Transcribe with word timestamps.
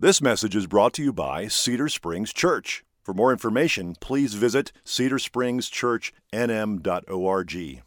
This 0.00 0.22
message 0.22 0.54
is 0.54 0.68
brought 0.68 0.94
to 0.94 1.02
you 1.02 1.12
by 1.12 1.48
Cedar 1.48 1.88
Springs 1.88 2.32
Church. 2.32 2.84
For 3.02 3.12
more 3.12 3.32
information, 3.32 3.96
please 3.98 4.34
visit 4.34 4.70
cedarspringschurchnm.org. 4.84 7.56
Amen. 7.56 7.82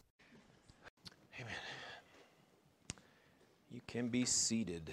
You 3.70 3.80
can 3.86 4.08
be 4.08 4.26
seated. 4.26 4.92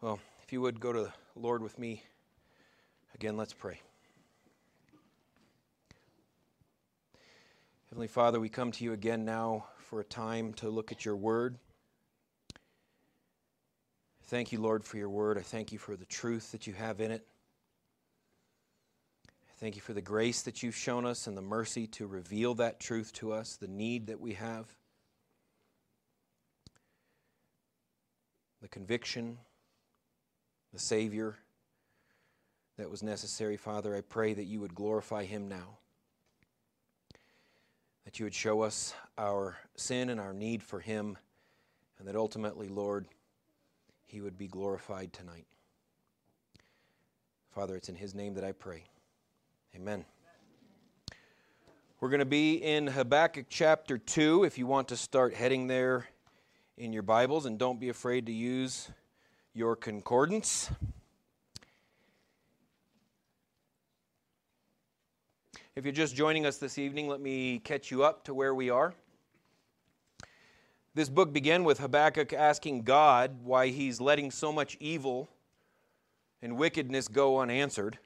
Well, 0.00 0.20
if 0.44 0.52
you 0.52 0.60
would 0.60 0.78
go 0.78 0.92
to 0.92 1.00
the 1.00 1.12
Lord 1.34 1.64
with 1.64 1.80
me 1.80 2.04
again, 3.12 3.36
let's 3.36 3.54
pray. 3.54 3.80
Heavenly 7.88 8.06
Father, 8.06 8.38
we 8.38 8.48
come 8.48 8.70
to 8.70 8.84
you 8.84 8.92
again 8.92 9.24
now 9.24 9.66
for 9.88 10.00
a 10.00 10.04
time 10.04 10.52
to 10.52 10.68
look 10.68 10.92
at 10.92 11.06
your 11.06 11.16
word. 11.16 11.56
Thank 14.24 14.52
you, 14.52 14.60
Lord, 14.60 14.84
for 14.84 14.98
your 14.98 15.08
word. 15.08 15.38
I 15.38 15.40
thank 15.40 15.72
you 15.72 15.78
for 15.78 15.96
the 15.96 16.04
truth 16.04 16.52
that 16.52 16.66
you 16.66 16.74
have 16.74 17.00
in 17.00 17.10
it. 17.10 17.26
I 19.26 19.54
thank 19.56 19.76
you 19.76 19.80
for 19.80 19.94
the 19.94 20.02
grace 20.02 20.42
that 20.42 20.62
you've 20.62 20.76
shown 20.76 21.06
us 21.06 21.26
and 21.26 21.34
the 21.34 21.42
mercy 21.42 21.86
to 21.86 22.06
reveal 22.06 22.54
that 22.56 22.80
truth 22.80 23.14
to 23.14 23.32
us, 23.32 23.56
the 23.56 23.66
need 23.66 24.08
that 24.08 24.20
we 24.20 24.34
have, 24.34 24.66
the 28.60 28.68
conviction, 28.68 29.38
the 30.74 30.78
Savior 30.78 31.38
that 32.76 32.90
was 32.90 33.02
necessary. 33.02 33.56
Father, 33.56 33.96
I 33.96 34.02
pray 34.02 34.34
that 34.34 34.44
you 34.44 34.60
would 34.60 34.74
glorify 34.74 35.24
him 35.24 35.48
now 35.48 35.78
that 38.08 38.18
you 38.18 38.24
would 38.24 38.34
show 38.34 38.62
us 38.62 38.94
our 39.18 39.58
sin 39.76 40.08
and 40.08 40.18
our 40.18 40.32
need 40.32 40.62
for 40.62 40.80
Him, 40.80 41.18
and 41.98 42.08
that 42.08 42.16
ultimately, 42.16 42.66
Lord, 42.66 43.06
He 44.06 44.22
would 44.22 44.38
be 44.38 44.48
glorified 44.48 45.12
tonight. 45.12 45.44
Father, 47.50 47.76
it's 47.76 47.90
in 47.90 47.96
His 47.96 48.14
name 48.14 48.32
that 48.32 48.44
I 48.44 48.52
pray. 48.52 48.84
Amen. 49.76 50.06
We're 52.00 52.08
going 52.08 52.20
to 52.20 52.24
be 52.24 52.54
in 52.54 52.86
Habakkuk 52.86 53.44
chapter 53.50 53.98
2 53.98 54.44
if 54.44 54.56
you 54.56 54.66
want 54.66 54.88
to 54.88 54.96
start 54.96 55.34
heading 55.34 55.66
there 55.66 56.08
in 56.78 56.94
your 56.94 57.02
Bibles, 57.02 57.44
and 57.44 57.58
don't 57.58 57.78
be 57.78 57.90
afraid 57.90 58.24
to 58.24 58.32
use 58.32 58.88
your 59.52 59.76
concordance. 59.76 60.70
If 65.78 65.84
you're 65.84 65.92
just 65.92 66.16
joining 66.16 66.44
us 66.44 66.56
this 66.56 66.76
evening, 66.76 67.06
let 67.06 67.20
me 67.20 67.60
catch 67.60 67.92
you 67.92 68.02
up 68.02 68.24
to 68.24 68.34
where 68.34 68.52
we 68.52 68.68
are. 68.68 68.94
This 70.96 71.08
book 71.08 71.32
began 71.32 71.62
with 71.62 71.78
Habakkuk 71.78 72.32
asking 72.32 72.82
God 72.82 73.44
why 73.44 73.68
he's 73.68 74.00
letting 74.00 74.32
so 74.32 74.50
much 74.50 74.76
evil 74.80 75.28
and 76.42 76.56
wickedness 76.56 77.06
go 77.06 77.38
unanswered. 77.38 77.96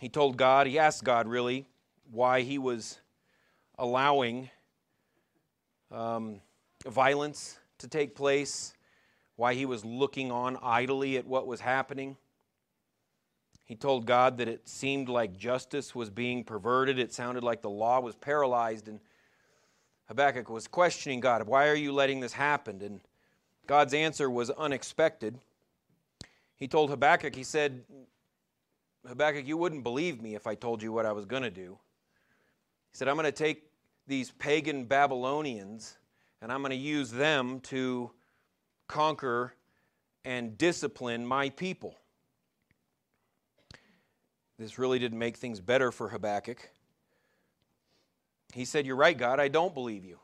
He 0.00 0.08
told 0.08 0.36
God, 0.36 0.66
he 0.66 0.80
asked 0.80 1.04
God 1.04 1.28
really, 1.28 1.68
why 2.10 2.40
he 2.40 2.58
was 2.58 2.98
allowing 3.78 4.50
um, 5.92 6.40
violence 6.88 7.60
to 7.78 7.86
take 7.86 8.16
place, 8.16 8.74
why 9.36 9.54
he 9.54 9.64
was 9.64 9.84
looking 9.84 10.32
on 10.32 10.58
idly 10.60 11.16
at 11.18 11.24
what 11.24 11.46
was 11.46 11.60
happening. 11.60 12.16
He 13.64 13.74
told 13.74 14.04
God 14.04 14.38
that 14.38 14.48
it 14.48 14.68
seemed 14.68 15.08
like 15.08 15.36
justice 15.36 15.94
was 15.94 16.10
being 16.10 16.44
perverted. 16.44 16.98
It 16.98 17.14
sounded 17.14 17.42
like 17.42 17.62
the 17.62 17.70
law 17.70 18.00
was 18.00 18.14
paralyzed. 18.14 18.88
And 18.88 19.00
Habakkuk 20.08 20.50
was 20.50 20.66
questioning 20.68 21.20
God, 21.20 21.46
Why 21.46 21.68
are 21.68 21.74
you 21.74 21.92
letting 21.92 22.20
this 22.20 22.34
happen? 22.34 22.82
And 22.82 23.00
God's 23.66 23.94
answer 23.94 24.30
was 24.30 24.50
unexpected. 24.50 25.38
He 26.56 26.68
told 26.68 26.90
Habakkuk, 26.90 27.34
He 27.34 27.44
said, 27.44 27.84
Habakkuk, 29.06 29.46
you 29.46 29.56
wouldn't 29.56 29.82
believe 29.82 30.20
me 30.20 30.34
if 30.34 30.46
I 30.46 30.54
told 30.54 30.82
you 30.82 30.92
what 30.92 31.06
I 31.06 31.12
was 31.12 31.24
going 31.24 31.42
to 31.42 31.50
do. 31.50 31.78
He 32.92 32.98
said, 32.98 33.08
I'm 33.08 33.16
going 33.16 33.24
to 33.24 33.32
take 33.32 33.64
these 34.06 34.30
pagan 34.32 34.84
Babylonians 34.84 35.96
and 36.42 36.52
I'm 36.52 36.60
going 36.60 36.70
to 36.70 36.76
use 36.76 37.10
them 37.10 37.60
to 37.60 38.10
conquer 38.88 39.54
and 40.24 40.56
discipline 40.58 41.24
my 41.24 41.48
people. 41.48 41.96
This 44.58 44.78
really 44.78 44.98
didn't 44.98 45.18
make 45.18 45.36
things 45.36 45.60
better 45.60 45.90
for 45.90 46.08
Habakkuk. 46.08 46.70
He 48.52 48.64
said, 48.64 48.86
You're 48.86 48.96
right, 48.96 49.16
God, 49.16 49.40
I 49.40 49.48
don't 49.48 49.74
believe 49.74 50.04
you. 50.04 50.18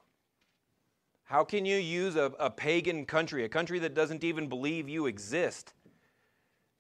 How 1.25 1.45
can 1.45 1.65
you 1.65 1.77
use 1.77 2.17
a, 2.17 2.33
a 2.39 2.51
pagan 2.51 3.07
country, 3.07 3.45
a 3.45 3.49
country 3.49 3.79
that 3.81 3.95
doesn't 3.95 4.25
even 4.25 4.49
believe 4.49 4.89
you 4.89 5.07
exist, 5.07 5.75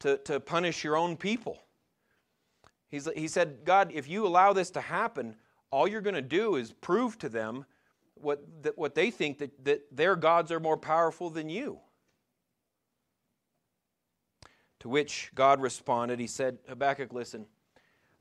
to, 0.00 0.16
to 0.18 0.40
punish 0.40 0.82
your 0.82 0.96
own 0.96 1.16
people? 1.16 1.62
He's, 2.88 3.08
he 3.14 3.28
said, 3.28 3.58
God, 3.64 3.92
if 3.94 4.08
you 4.08 4.26
allow 4.26 4.52
this 4.52 4.70
to 4.70 4.80
happen, 4.80 5.36
all 5.70 5.86
you're 5.86 6.00
going 6.00 6.14
to 6.14 6.22
do 6.22 6.56
is 6.56 6.72
prove 6.72 7.18
to 7.18 7.28
them 7.28 7.64
what, 8.14 8.44
that, 8.62 8.76
what 8.76 8.94
they 8.94 9.10
think 9.10 9.38
that, 9.38 9.64
that 9.64 9.82
their 9.96 10.16
gods 10.16 10.50
are 10.50 10.60
more 10.60 10.76
powerful 10.76 11.30
than 11.30 11.48
you. 11.48 11.78
To 14.80 14.88
which 14.88 15.30
God 15.34 15.60
responded, 15.60 16.18
He 16.18 16.26
said, 16.26 16.58
Habakkuk, 16.68 17.12
listen, 17.12 17.46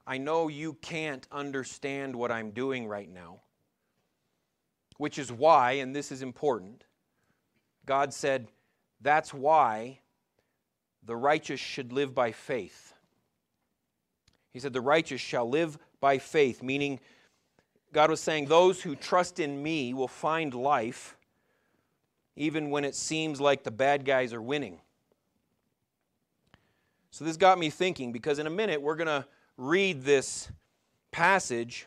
I 0.05 0.17
know 0.17 0.47
you 0.47 0.73
can't 0.73 1.27
understand 1.31 2.15
what 2.15 2.31
I'm 2.31 2.51
doing 2.51 2.87
right 2.87 3.09
now, 3.09 3.41
which 4.97 5.17
is 5.17 5.31
why, 5.31 5.73
and 5.73 5.95
this 5.95 6.11
is 6.11 6.21
important, 6.21 6.83
God 7.85 8.13
said, 8.13 8.47
that's 9.01 9.33
why 9.33 9.99
the 11.03 11.15
righteous 11.15 11.59
should 11.59 11.93
live 11.93 12.13
by 12.13 12.31
faith. 12.31 12.93
He 14.51 14.59
said, 14.59 14.73
The 14.73 14.81
righteous 14.81 15.21
shall 15.21 15.49
live 15.49 15.77
by 16.01 16.17
faith, 16.17 16.61
meaning 16.61 16.99
God 17.93 18.09
was 18.09 18.19
saying, 18.19 18.45
Those 18.45 18.81
who 18.81 18.95
trust 18.95 19.39
in 19.39 19.61
me 19.61 19.93
will 19.93 20.07
find 20.07 20.53
life 20.53 21.15
even 22.35 22.69
when 22.69 22.85
it 22.85 22.95
seems 22.95 23.41
like 23.41 23.63
the 23.63 23.71
bad 23.71 24.05
guys 24.05 24.33
are 24.33 24.41
winning. 24.41 24.79
So 27.19 27.25
this 27.25 27.35
got 27.35 27.59
me 27.59 27.69
thinking 27.69 28.13
because 28.13 28.39
in 28.39 28.47
a 28.47 28.49
minute 28.49 28.81
we're 28.81 28.95
going 28.95 29.07
to 29.07 29.25
read 29.57 30.03
this 30.03 30.49
passage 31.11 31.85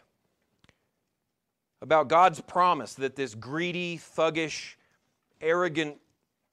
about 1.81 2.09
God's 2.09 2.43
promise 2.43 2.93
that 2.97 3.17
this 3.17 3.35
greedy, 3.35 3.97
thuggish, 3.97 4.75
arrogant 5.41 5.97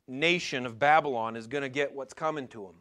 nation 0.07 0.65
of 0.65 0.79
Babylon 0.79 1.35
is 1.35 1.45
going 1.45 1.63
to 1.63 1.67
get 1.67 1.93
what's 1.93 2.13
coming 2.13 2.47
to 2.47 2.61
them. 2.67 2.75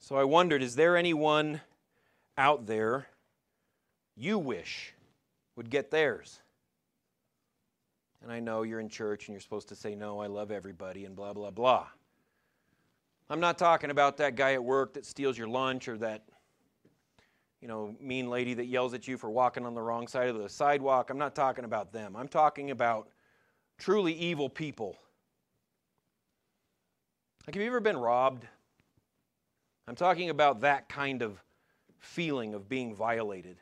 So 0.00 0.16
I 0.16 0.24
wondered 0.24 0.60
is 0.60 0.74
there 0.74 0.96
anyone 0.96 1.60
out 2.36 2.66
there 2.66 3.06
you 4.16 4.36
wish 4.36 4.94
would 5.54 5.70
get 5.70 5.92
theirs? 5.92 6.40
And 8.20 8.32
I 8.32 8.40
know 8.40 8.64
you're 8.64 8.80
in 8.80 8.88
church 8.88 9.28
and 9.28 9.34
you're 9.34 9.40
supposed 9.40 9.68
to 9.68 9.76
say, 9.76 9.94
No, 9.94 10.18
I 10.18 10.26
love 10.26 10.50
everybody, 10.50 11.04
and 11.04 11.14
blah, 11.14 11.34
blah, 11.34 11.52
blah. 11.52 11.86
I'm 13.28 13.40
not 13.40 13.58
talking 13.58 13.90
about 13.90 14.16
that 14.18 14.36
guy 14.36 14.52
at 14.52 14.62
work 14.62 14.94
that 14.94 15.04
steals 15.04 15.36
your 15.36 15.48
lunch 15.48 15.88
or 15.88 15.98
that 15.98 16.22
you 17.60 17.68
know, 17.68 17.96
mean 18.00 18.28
lady 18.28 18.54
that 18.54 18.66
yells 18.66 18.94
at 18.94 19.08
you 19.08 19.16
for 19.16 19.30
walking 19.30 19.64
on 19.64 19.74
the 19.74 19.82
wrong 19.82 20.06
side 20.06 20.28
of 20.28 20.38
the 20.38 20.48
sidewalk. 20.48 21.10
I'm 21.10 21.18
not 21.18 21.34
talking 21.34 21.64
about 21.64 21.92
them. 21.92 22.14
I'm 22.14 22.28
talking 22.28 22.70
about 22.70 23.08
truly 23.78 24.12
evil 24.12 24.48
people. 24.48 24.96
Like, 27.46 27.54
have 27.54 27.62
you 27.62 27.68
ever 27.68 27.80
been 27.80 27.96
robbed? 27.96 28.46
I'm 29.88 29.94
talking 29.94 30.30
about 30.30 30.60
that 30.60 30.88
kind 30.88 31.22
of 31.22 31.42
feeling 31.98 32.54
of 32.54 32.68
being 32.68 32.94
violated. 32.94 33.56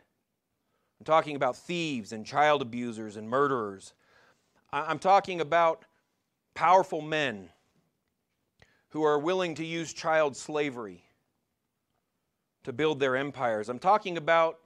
I'm 1.00 1.04
talking 1.04 1.36
about 1.36 1.56
thieves 1.56 2.12
and 2.12 2.26
child 2.26 2.62
abusers 2.62 3.16
and 3.16 3.28
murderers. 3.28 3.94
I'm 4.72 4.98
talking 4.98 5.40
about 5.40 5.84
powerful 6.54 7.00
men 7.00 7.50
who 8.94 9.02
are 9.02 9.18
willing 9.18 9.56
to 9.56 9.64
use 9.64 9.92
child 9.92 10.36
slavery 10.36 11.02
to 12.62 12.72
build 12.72 13.00
their 13.00 13.16
empires. 13.16 13.68
I'm 13.68 13.80
talking 13.80 14.16
about 14.16 14.60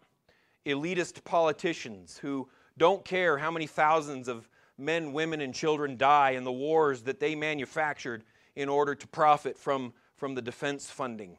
elitist 0.67 1.25
politicians 1.25 2.19
who 2.19 2.47
don't 2.77 3.03
care 3.07 3.39
how 3.39 3.51
many 3.51 3.67
thousands 3.67 4.29
of 4.29 4.47
men, 4.77 5.15
women, 5.15 5.41
and 5.41 5.55
children 5.55 5.97
die 5.97 6.33
in 6.33 6.45
the 6.45 6.53
wars 6.53 7.01
that 7.05 7.21
they 7.21 7.35
manufactured 7.35 8.23
in 8.55 8.69
order 8.69 8.95
to 8.95 9.07
profit 9.09 9.57
from, 9.57 9.95
from 10.15 10.35
the 10.35 10.43
defense 10.43 10.91
funding. 10.91 11.39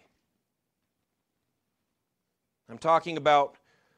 I'm 2.71 2.79
talking 2.79 3.17
about 3.17 3.55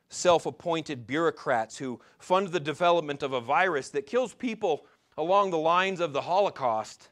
self 0.09 0.45
appointed 0.45 1.07
bureaucrats 1.07 1.77
who 1.77 2.01
fund 2.19 2.49
the 2.49 2.59
development 2.59 3.23
of 3.23 3.31
a 3.31 3.39
virus 3.39 3.89
that 3.91 4.05
kills 4.05 4.33
people 4.33 4.85
along 5.17 5.51
the 5.51 5.57
lines 5.57 6.01
of 6.01 6.11
the 6.11 6.21
Holocaust 6.23 7.07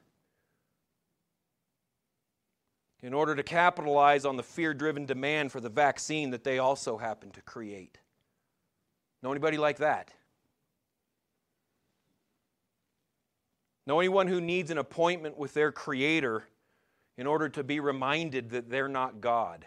in 3.01 3.13
order 3.13 3.35
to 3.35 3.43
capitalize 3.43 4.25
on 4.25 4.35
the 4.35 4.43
fear 4.43 4.73
driven 4.73 5.05
demand 5.05 5.51
for 5.51 5.61
the 5.61 5.69
vaccine 5.69 6.31
that 6.31 6.43
they 6.43 6.59
also 6.59 6.97
happen 6.97 7.31
to 7.31 7.41
create. 7.41 7.97
Know 9.23 9.31
anybody 9.31 9.57
like 9.57 9.77
that? 9.77 10.11
Know 13.85 13.99
anyone 13.99 14.27
who 14.27 14.39
needs 14.39 14.69
an 14.69 14.77
appointment 14.77 15.37
with 15.37 15.53
their 15.53 15.71
Creator 15.71 16.43
in 17.17 17.25
order 17.25 17.49
to 17.49 17.63
be 17.63 17.79
reminded 17.79 18.51
that 18.51 18.69
they're 18.69 18.87
not 18.87 19.19
God? 19.19 19.65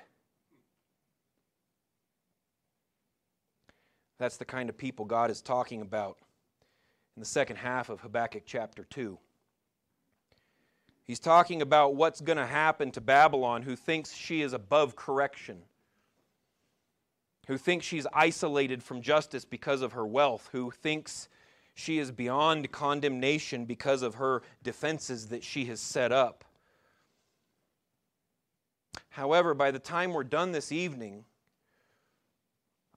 That's 4.18 4.36
the 4.36 4.44
kind 4.44 4.68
of 4.68 4.78
people 4.78 5.04
God 5.06 5.30
is 5.30 5.42
talking 5.42 5.80
about 5.80 6.18
in 7.16 7.20
the 7.20 7.26
second 7.26 7.56
half 7.56 7.88
of 7.88 8.00
Habakkuk 8.00 8.44
chapter 8.46 8.84
2. 8.84 9.18
He's 11.04 11.18
talking 11.18 11.62
about 11.62 11.94
what's 11.94 12.20
going 12.20 12.38
to 12.38 12.46
happen 12.46 12.90
to 12.92 13.00
Babylon, 13.00 13.62
who 13.62 13.76
thinks 13.76 14.14
she 14.14 14.42
is 14.42 14.52
above 14.52 14.94
correction, 14.94 15.62
who 17.48 17.58
thinks 17.58 17.84
she's 17.84 18.06
isolated 18.12 18.82
from 18.82 19.02
justice 19.02 19.44
because 19.44 19.82
of 19.82 19.92
her 19.92 20.06
wealth, 20.06 20.48
who 20.52 20.70
thinks 20.70 21.28
she 21.74 21.98
is 21.98 22.12
beyond 22.12 22.70
condemnation 22.70 23.64
because 23.64 24.02
of 24.02 24.16
her 24.16 24.42
defenses 24.62 25.28
that 25.28 25.42
she 25.42 25.64
has 25.66 25.80
set 25.80 26.12
up. 26.12 26.44
However, 29.10 29.54
by 29.54 29.70
the 29.70 29.78
time 29.78 30.12
we're 30.12 30.24
done 30.24 30.52
this 30.52 30.70
evening, 30.70 31.24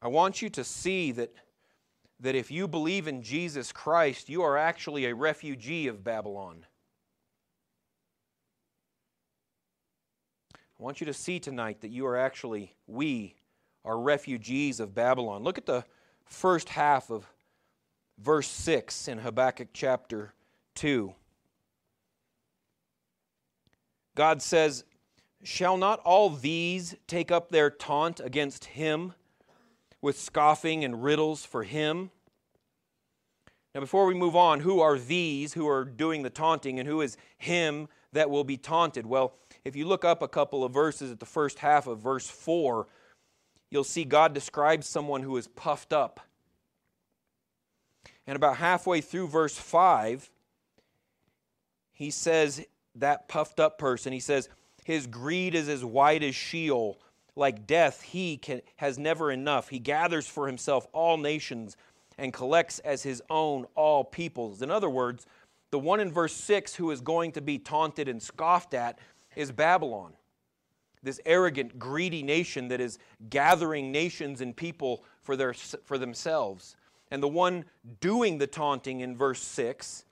I 0.02 0.08
want 0.08 0.42
you 0.42 0.50
to 0.52 0.64
see 0.64 1.12
that, 1.14 1.34
that 2.20 2.36
if 2.36 2.52
you 2.52 2.68
believe 2.68 3.08
in 3.08 3.24
Jesus 3.24 3.72
Christ, 3.72 4.30
you 4.30 4.44
are 4.44 4.58
actually 4.58 5.06
a 5.06 5.16
refugee 5.16 5.88
of 5.88 6.04
Babylon. 6.04 6.66
Want 10.86 11.00
you 11.02 11.08
to 11.08 11.14
see 11.14 11.40
tonight 11.40 11.82
that 11.82 11.90
you 11.90 12.06
are 12.06 12.16
actually, 12.16 12.76
we 12.86 13.34
are 13.84 14.00
refugees 14.00 14.80
of 14.80 14.94
Babylon. 14.94 15.42
Look 15.42 15.58
at 15.58 15.66
the 15.66 15.84
first 16.26 16.70
half 16.70 17.10
of 17.10 17.26
verse 18.20 18.48
6 18.48 19.08
in 19.08 19.18
Habakkuk 19.18 19.70
chapter 19.74 20.36
2. 20.76 21.12
God 24.14 24.44
says, 24.44 24.84
Shall 25.42 25.76
not 25.76 26.02
all 26.02 26.30
these 26.30 26.96
take 27.08 27.32
up 27.32 27.50
their 27.50 27.72
taunt 27.72 28.20
against 28.20 28.66
him 28.66 29.16
with 30.04 30.20
scoffing 30.20 30.86
and 30.86 31.04
riddles 31.04 31.44
for 31.44 31.64
him? 31.64 32.12
Now, 33.74 33.82
before 33.82 34.06
we 34.06 34.14
move 34.14 34.36
on, 34.36 34.60
who 34.60 34.82
are 34.82 35.00
these 35.00 35.54
who 35.54 35.68
are 35.68 35.84
doing 35.84 36.22
the 36.22 36.30
taunting 36.30 36.80
and 36.80 36.88
who 36.88 37.02
is 37.02 37.18
him 37.40 37.88
that 38.14 38.30
will 38.30 38.44
be 38.44 38.56
taunted? 38.56 39.08
Well, 39.08 39.34
if 39.66 39.76
you 39.76 39.86
look 39.88 40.06
up 40.06 40.22
a 40.22 40.28
couple 40.28 40.64
of 40.64 40.72
verses 40.72 41.12
at 41.12 41.20
the 41.20 41.26
first 41.26 41.60
half 41.60 41.88
of 41.88 42.00
verse 42.00 42.30
4, 42.30 42.88
you'll 43.72 43.84
see 43.84 44.06
God 44.06 44.34
describes 44.34 44.88
someone 44.88 45.24
who 45.24 45.36
is 45.36 45.48
puffed 45.48 45.92
up. 45.92 46.20
And 48.28 48.36
about 48.36 48.58
halfway 48.58 49.02
through 49.02 49.28
verse 49.28 49.58
5, 49.58 50.30
he 51.92 52.12
says, 52.12 52.66
that 52.96 53.28
puffed 53.28 53.60
up 53.60 53.78
person, 53.78 54.14
he 54.14 54.20
says, 54.20 54.50
his 54.84 55.08
greed 55.08 55.56
is 55.56 55.68
as 55.68 55.84
wide 55.84 56.24
as 56.24 56.36
Sheol. 56.36 57.00
Like 57.36 57.68
death, 57.68 58.02
he 58.02 58.38
can, 58.38 58.62
has 58.78 58.98
never 58.98 59.32
enough. 59.32 59.70
He 59.70 59.80
gathers 59.80 60.28
for 60.28 60.48
himself 60.48 60.88
all 60.94 61.18
nations 61.18 61.76
and 62.18 62.32
collects 62.32 62.80
as 62.80 63.04
his 63.04 63.22
own 63.30 63.66
all 63.76 64.06
peoples. 64.06 64.62
In 64.62 64.72
other 64.72 64.90
words, 64.90 65.26
the 65.72 65.80
one 65.80 66.00
in 66.00 66.12
verse 66.12 66.34
6 66.34 66.76
who 66.76 66.92
is 66.92 67.02
going 67.02 67.34
to 67.34 67.42
be 67.42 67.58
taunted 67.58 68.08
and 68.08 68.22
scoffed 68.22 68.74
at 68.74 69.00
is 69.36 69.52
Babylon, 69.52 70.14
this 71.04 71.20
arrogant, 71.26 71.78
greedy 71.78 72.24
nation 72.24 72.68
that 72.70 72.82
is 72.82 72.98
gathering 73.30 73.92
nations 73.92 74.42
and 74.42 74.56
people 74.56 75.04
for, 75.22 75.36
their, 75.36 75.54
for 75.54 75.98
themselves. 75.98 76.76
And 77.12 77.22
the 77.22 77.28
one 77.28 77.66
doing 78.02 78.38
the 78.38 78.48
taunting 78.48 79.02
in 79.02 79.16
verse 79.16 79.42
6 79.42 80.06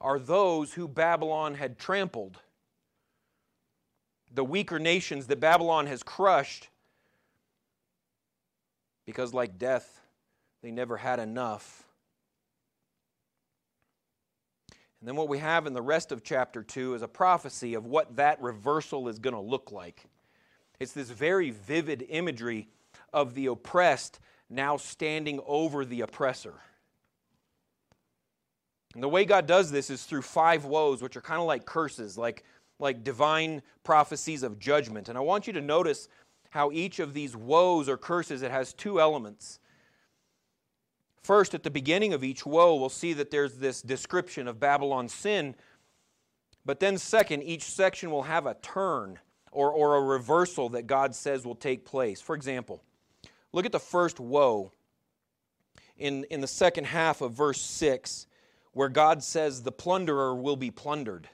are 0.00 0.18
those 0.18 0.74
who 0.74 0.88
Babylon 0.88 1.54
had 1.54 1.78
trampled. 1.78 2.38
The 4.34 4.44
weaker 4.44 4.78
nations 4.78 5.26
that 5.28 5.40
Babylon 5.40 5.86
has 5.86 6.02
crushed 6.02 6.68
because, 9.06 9.34
like 9.34 9.58
death, 9.58 10.00
they 10.62 10.70
never 10.70 10.96
had 10.96 11.18
enough. 11.18 11.84
And 15.02 15.08
then 15.08 15.16
what 15.16 15.28
we 15.28 15.38
have 15.38 15.66
in 15.66 15.72
the 15.72 15.82
rest 15.82 16.12
of 16.12 16.22
chapter 16.22 16.62
2 16.62 16.94
is 16.94 17.02
a 17.02 17.08
prophecy 17.08 17.74
of 17.74 17.86
what 17.86 18.14
that 18.14 18.40
reversal 18.40 19.08
is 19.08 19.18
going 19.18 19.34
to 19.34 19.40
look 19.40 19.72
like. 19.72 20.04
It's 20.78 20.92
this 20.92 21.10
very 21.10 21.50
vivid 21.50 22.06
imagery 22.08 22.68
of 23.12 23.34
the 23.34 23.46
oppressed 23.46 24.20
now 24.48 24.76
standing 24.76 25.40
over 25.44 25.84
the 25.84 26.02
oppressor. 26.02 26.54
And 28.94 29.02
the 29.02 29.08
way 29.08 29.24
God 29.24 29.48
does 29.48 29.72
this 29.72 29.90
is 29.90 30.04
through 30.04 30.22
five 30.22 30.66
woes, 30.66 31.02
which 31.02 31.16
are 31.16 31.20
kind 31.20 31.40
of 31.40 31.48
like 31.48 31.66
curses, 31.66 32.16
like, 32.16 32.44
like 32.78 33.02
divine 33.02 33.60
prophecies 33.82 34.44
of 34.44 34.60
judgment. 34.60 35.08
And 35.08 35.18
I 35.18 35.22
want 35.22 35.48
you 35.48 35.52
to 35.54 35.60
notice 35.60 36.06
how 36.50 36.70
each 36.70 37.00
of 37.00 37.12
these 37.12 37.34
woes 37.34 37.88
or 37.88 37.96
curses 37.96 38.42
it 38.42 38.52
has 38.52 38.72
two 38.72 39.00
elements. 39.00 39.58
First, 41.22 41.54
at 41.54 41.62
the 41.62 41.70
beginning 41.70 42.12
of 42.12 42.24
each 42.24 42.44
woe, 42.44 42.74
we'll 42.74 42.88
see 42.88 43.12
that 43.12 43.30
there's 43.30 43.54
this 43.54 43.80
description 43.80 44.48
of 44.48 44.58
Babylon's 44.58 45.14
sin. 45.14 45.54
But 46.64 46.80
then, 46.80 46.98
second, 46.98 47.42
each 47.42 47.62
section 47.62 48.10
will 48.10 48.24
have 48.24 48.46
a 48.46 48.54
turn 48.54 49.20
or, 49.52 49.70
or 49.70 49.96
a 49.96 50.00
reversal 50.00 50.70
that 50.70 50.86
God 50.86 51.14
says 51.14 51.44
will 51.44 51.54
take 51.54 51.84
place. 51.84 52.20
For 52.20 52.34
example, 52.34 52.82
look 53.52 53.66
at 53.66 53.72
the 53.72 53.78
first 53.78 54.18
woe 54.18 54.72
in, 55.96 56.24
in 56.24 56.40
the 56.40 56.48
second 56.48 56.86
half 56.86 57.20
of 57.20 57.32
verse 57.32 57.60
6, 57.60 58.26
where 58.72 58.88
God 58.88 59.22
says, 59.22 59.62
The 59.62 59.70
plunderer 59.70 60.34
will 60.34 60.56
be 60.56 60.72
plundered. 60.72 61.28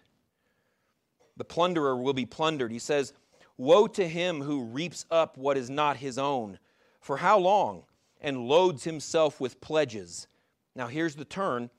The 1.38 1.44
plunderer 1.44 1.96
will 1.96 2.12
be 2.12 2.26
plundered. 2.26 2.73
He 2.73 2.79
says, 2.79 3.14
Woe 3.56 3.87
to 3.87 4.06
him 4.06 4.43
who 4.43 4.64
reaps 4.64 5.06
up 5.11 5.38
what 5.38 5.56
is 5.56 5.70
not 5.70 5.96
his 5.96 6.19
own. 6.19 6.58
For 7.00 7.17
how 7.17 7.38
long? 7.38 7.85
And 8.20 8.48
loads 8.48 8.84
himself 8.84 9.40
with 9.40 9.60
pledges. 9.60 10.26
Now, 10.74 10.86
here's 10.86 11.14
the 11.14 11.24
turn. 11.24 11.70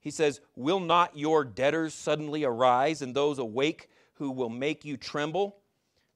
He 0.00 0.10
says, 0.10 0.40
Will 0.56 0.80
not 0.80 1.16
your 1.16 1.44
debtors 1.44 1.94
suddenly 1.94 2.44
arise, 2.44 3.02
and 3.02 3.14
those 3.14 3.38
awake 3.38 3.88
who 4.14 4.30
will 4.30 4.48
make 4.48 4.84
you 4.84 4.96
tremble? 4.96 5.56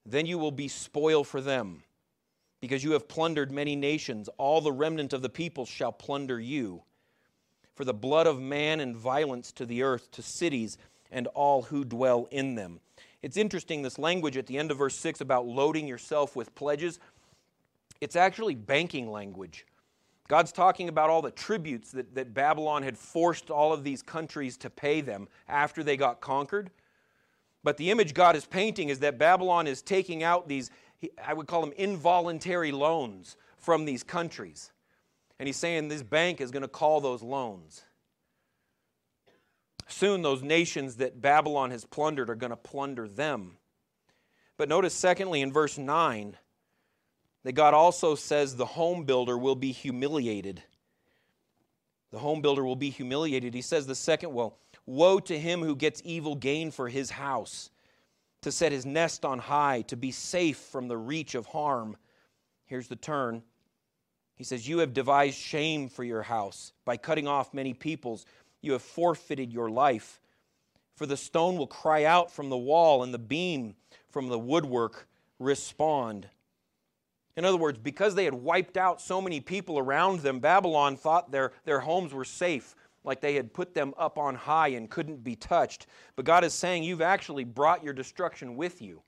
Then 0.06 0.26
you 0.26 0.38
will 0.38 0.52
be 0.52 0.68
spoil 0.68 1.24
for 1.24 1.40
them, 1.40 1.82
because 2.60 2.84
you 2.84 2.92
have 2.92 3.08
plundered 3.08 3.50
many 3.50 3.76
nations. 3.76 4.28
All 4.36 4.60
the 4.60 4.72
remnant 4.72 5.12
of 5.12 5.22
the 5.22 5.28
people 5.28 5.66
shall 5.66 5.92
plunder 5.92 6.40
you. 6.40 6.82
For 7.74 7.84
the 7.84 7.94
blood 7.94 8.26
of 8.26 8.40
man 8.40 8.81
and 8.81 8.96
violence 8.96 9.50
to 9.52 9.66
the 9.66 9.82
earth, 9.82 10.10
to 10.12 10.22
cities, 10.22 10.78
and 11.10 11.26
all 11.28 11.62
who 11.62 11.84
dwell 11.84 12.28
in 12.31 12.54
them. 12.54 12.81
It's 13.22 13.36
interesting, 13.38 13.81
this 13.81 13.98
language 13.98 14.36
at 14.36 14.46
the 14.46 14.58
end 14.58 14.70
of 14.70 14.78
verse 14.78 14.96
6 14.96 15.22
about 15.22 15.46
loading 15.46 15.88
yourself 15.88 16.36
with 16.36 16.54
pledges. 16.54 16.98
It's 18.05 18.17
actually 18.17 18.55
banking 18.55 19.11
language. 19.11 19.65
God's 20.29 20.53
talking 20.53 20.91
about 20.91 21.08
all 21.08 21.23
the 21.23 21.31
tributes 21.31 21.91
that, 21.93 22.15
that 22.15 22.34
Babylon 22.34 22.82
had 22.82 22.99
forced 22.99 23.51
all 23.51 23.73
of 23.73 23.82
these 23.82 24.03
countries 24.03 24.58
to 24.58 24.69
pay 24.69 25.01
them 25.01 25.27
after 25.49 25.82
they 25.82 25.96
got 25.96 26.20
conquered. 26.20 26.70
But 27.63 27.79
the 27.79 27.91
image 27.91 28.13
God 28.13 28.37
is 28.37 28.44
painting 28.44 28.91
is 28.91 28.99
that 28.99 29.17
Babylon 29.17 29.67
is 29.67 29.81
taking 29.81 30.23
out 30.23 30.49
these, 30.49 30.70
I 31.27 31.32
would 31.32 31.46
call 31.46 31.63
them 31.63 31.73
involuntary 31.79 32.73
loans 32.73 33.39
from 33.56 33.87
these 33.87 34.03
countries. 34.03 34.70
And 35.39 35.46
he's 35.46 35.56
saying 35.56 35.89
this 35.89 36.03
bank 36.03 36.43
is 36.43 36.51
going 36.51 36.61
to 36.61 36.69
call 36.69 37.01
those 37.01 37.23
loans. 37.23 37.84
Soon, 39.89 40.20
those 40.20 40.43
nations 40.43 40.96
that 40.96 41.23
Babylon 41.23 41.70
has 41.70 41.87
plundered 41.87 42.29
are 42.29 42.34
going 42.34 42.51
to 42.51 42.56
plunder 42.56 43.08
them. 43.08 43.56
But 44.58 44.69
notice, 44.69 44.93
secondly, 44.93 45.41
in 45.41 45.51
verse 45.51 45.79
9, 45.79 46.37
that 47.44 47.53
God 47.53 47.74
also 47.74 48.15
says 48.15 48.56
the 48.56 48.67
home 48.67 49.05
builder 49.05 49.39
will 49.39 49.55
be 49.55 49.70
humiliated. 49.70 50.63
The 52.10 52.19
home 52.19 52.43
builder 52.43 52.65
will 52.65 52.77
be 52.77 52.91
humiliated. 52.91 53.55
He 53.55 53.63
says 53.63 53.86
the 53.86 53.94
second 53.94 54.32
woe 54.32 54.55
Woe 54.86 55.19
to 55.20 55.39
him 55.39 55.63
who 55.63 55.77
gets 55.77 56.03
evil 56.05 56.34
gain 56.34 56.70
for 56.70 56.89
his 56.89 57.10
house, 57.10 57.70
to 58.43 58.53
set 58.53 58.72
his 58.72 58.84
nest 58.84 59.24
on 59.24 59.39
high, 59.39 59.82
to 59.82 59.96
be 59.96 60.10
safe 60.10 60.58
from 60.58 60.89
the 60.89 60.96
reach 60.96 61.34
of 61.34 61.46
harm. 61.46 61.96
Here's 62.67 62.89
the 62.89 62.96
turn. 62.96 63.43
He 64.36 64.44
says, 64.44 64.69
You 64.69 64.79
have 64.79 64.93
devised 64.93 65.39
shame 65.39 65.89
for 65.89 66.05
your 66.05 66.22
house. 66.22 66.72
By 66.84 66.96
cutting 66.96 67.29
off 67.29 67.55
many 67.55 67.72
peoples, 67.72 68.27
you 68.60 68.72
have 68.72 68.82
forfeited 68.82 69.53
your 69.53 69.70
life. 69.70 70.20
For 70.96 71.06
the 71.06 71.17
stone 71.17 71.56
will 71.56 71.67
cry 71.67 72.05
out 72.05 72.31
from 72.31 72.51
the 72.51 72.56
wall, 72.56 73.03
and 73.03 73.13
the 73.13 73.19
beam 73.19 73.74
from 74.10 74.29
the 74.29 74.39
woodwork 74.39 75.08
respond. 75.39 76.29
In 77.36 77.44
other 77.44 77.56
words, 77.56 77.79
because 77.79 78.14
they 78.14 78.24
had 78.24 78.34
wiped 78.34 78.76
out 78.76 79.00
so 79.00 79.20
many 79.20 79.41
people 79.41 79.79
around 79.79 80.20
them, 80.20 80.38
Babylon 80.38 80.96
thought 80.96 81.32
their, 81.32 81.53
their 81.64 81.81
homes 81.81 82.14
were 82.14 82.24
safe, 82.24 82.76
like 83.03 83.20
they 83.20 83.34
had 83.34 83.53
put 83.53 83.74
them 83.74 83.93
up 83.98 84.19
on 84.19 84.34
high 84.34 84.69
and 84.69 84.88
couldn't 84.88 85.24
be 85.24 85.34
touched. 85.34 85.86
But 86.14 86.24
God 86.24 86.44
is 86.44 86.55
saying, 86.55 86.84
You've 86.84 87.03
actually 87.03 87.44
brought 87.44 87.82
your 87.82 87.93
destruction 87.93 88.56
with 88.56 88.81
you. 88.81 89.03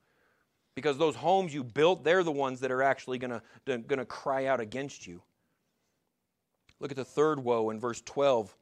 Because 0.74 0.98
those 0.98 1.16
homes 1.16 1.54
you 1.54 1.64
built, 1.64 2.04
they're 2.04 2.22
the 2.22 2.32
ones 2.32 2.60
that 2.60 2.70
are 2.70 2.82
actually 2.82 3.18
going 3.18 3.40
to 3.64 4.04
cry 4.04 4.46
out 4.46 4.60
against 4.60 5.06
you. 5.06 5.22
Look 6.80 6.90
at 6.90 6.98
the 6.98 7.04
third 7.04 7.42
woe 7.42 7.70
in 7.70 7.80
verse 7.80 8.02
12, 8.04 8.54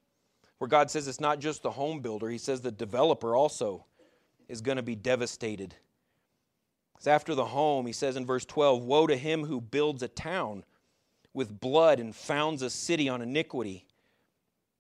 where 0.59 0.69
God 0.69 0.91
says 0.91 1.09
it's 1.09 1.21
not 1.21 1.41
just 1.41 1.63
the 1.63 1.73
home 1.73 2.01
builder, 2.01 2.29
He 2.29 2.39
says 2.39 2.61
the 2.61 2.71
developer 2.71 3.35
also 3.35 3.87
is 4.49 4.61
going 4.61 4.77
to 4.77 4.83
be 4.83 4.95
devastated. 4.95 5.75
It's 7.05 7.09
after 7.11 7.35
the 7.35 7.45
home, 7.45 7.85
He 7.85 7.93
says 7.93 8.17
in 8.17 8.25
verse 8.25 8.47
12 8.47 8.83
Woe 8.83 9.07
to 9.07 9.15
him 9.15 9.45
who 9.45 9.61
builds 9.61 10.03
a 10.03 10.09
town 10.09 10.65
with 11.35 11.61
blood 11.61 12.01
and 12.01 12.17
founds 12.17 12.63
a 12.63 12.71
city 12.71 13.11
on 13.11 13.21
iniquity. 13.21 13.85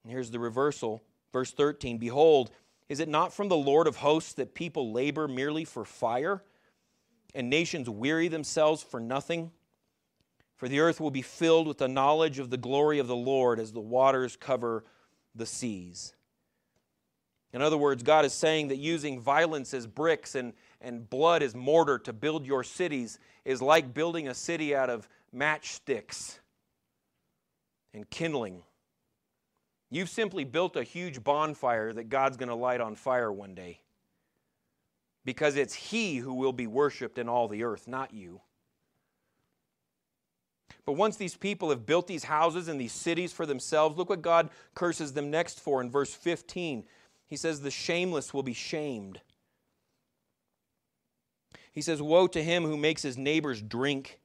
And 0.03 0.11
here's 0.11 0.31
the 0.31 0.39
reversal. 0.39 1.03
Verse 1.35 1.53
13 1.53 1.99
Behold, 1.99 2.51
is 2.89 2.99
it 2.99 3.11
not 3.11 3.35
from 3.35 3.51
the 3.51 3.59
Lord 3.59 3.87
of 3.87 3.97
hosts 3.97 4.33
that 4.33 4.55
people 4.55 4.91
labor 4.91 5.29
merely 5.29 5.67
for 5.67 5.85
fire, 5.85 6.43
and 7.35 7.51
nations 7.51 7.91
weary 7.91 8.29
themselves 8.29 8.83
for 8.83 9.01
nothing? 9.01 9.51
For 10.57 10.67
the 10.67 10.81
earth 10.81 11.01
will 11.01 11.11
be 11.11 11.21
filled 11.21 11.69
with 11.69 11.77
the 11.77 11.89
knowledge 11.89 12.39
of 12.39 12.49
the 12.49 12.57
glory 12.57 13.01
of 13.01 13.07
the 13.07 13.15
Lord 13.15 13.61
as 13.61 13.71
the 13.73 13.81
waters 13.81 14.35
cover 14.35 14.83
the 15.35 15.45
seas. 15.45 16.15
In 17.53 17.63
other 17.63 17.79
words, 17.79 18.03
God 18.03 18.25
is 18.25 18.33
saying 18.33 18.69
that 18.69 18.79
using 18.79 19.21
violence 19.21 19.75
as 19.75 19.87
bricks 19.87 20.35
and, 20.35 20.55
and 20.85 21.09
blood 21.09 21.43
as 21.43 21.55
mortar 21.55 21.99
to 22.01 22.13
build 22.13 22.47
your 22.47 22.63
cities 22.63 23.19
is 23.45 23.63
like 23.63 23.95
building 23.95 24.29
a 24.29 24.35
city 24.35 24.75
out 24.75 24.91
of 24.91 25.09
matchsticks 25.35 26.39
and 27.93 28.09
kindling. 28.11 28.63
You've 29.91 30.09
simply 30.09 30.45
built 30.45 30.77
a 30.77 30.83
huge 30.83 31.23
bonfire 31.23 31.93
that 31.93 32.09
God's 32.09 32.37
going 32.37 32.49
to 32.49 32.55
light 32.55 32.81
on 32.81 32.97
fire 32.97 33.33
one 33.33 33.55
day. 33.55 33.81
Because 35.25 35.57
it's 35.57 35.75
He 35.75 36.17
who 36.17 36.35
will 36.35 36.53
be 36.53 36.67
worshiped 36.67 37.19
in 37.19 37.29
all 37.29 37.49
the 37.49 37.65
earth, 37.65 37.89
not 37.89 38.13
you. 38.13 38.41
But 40.85 40.95
once 40.95 41.17
these 41.17 41.37
people 41.37 41.71
have 41.71 41.87
built 41.87 42.07
these 42.07 42.25
houses 42.25 42.69
and 42.69 42.81
these 42.81 42.93
cities 42.93 43.33
for 43.33 43.47
themselves, 43.47 43.97
look 43.97 44.11
what 44.11 44.21
God 44.21 44.51
curses 44.75 45.13
them 45.13 45.31
next 45.31 45.61
for 45.61 45.81
in 45.81 45.91
verse 45.91 46.13
15. 46.13 46.85
He 47.27 47.37
says, 47.37 47.61
The 47.61 47.71
shameless 47.71 48.35
will 48.35 48.43
be 48.43 48.53
shamed. 48.53 49.21
He 51.75 51.83
says, 51.83 52.01
Woe 52.01 52.27
to 52.29 52.43
him 52.43 52.65
who 52.65 52.77
makes 52.77 53.03
his 53.03 53.19
neighbors 53.19 53.61
drink. 53.61 54.21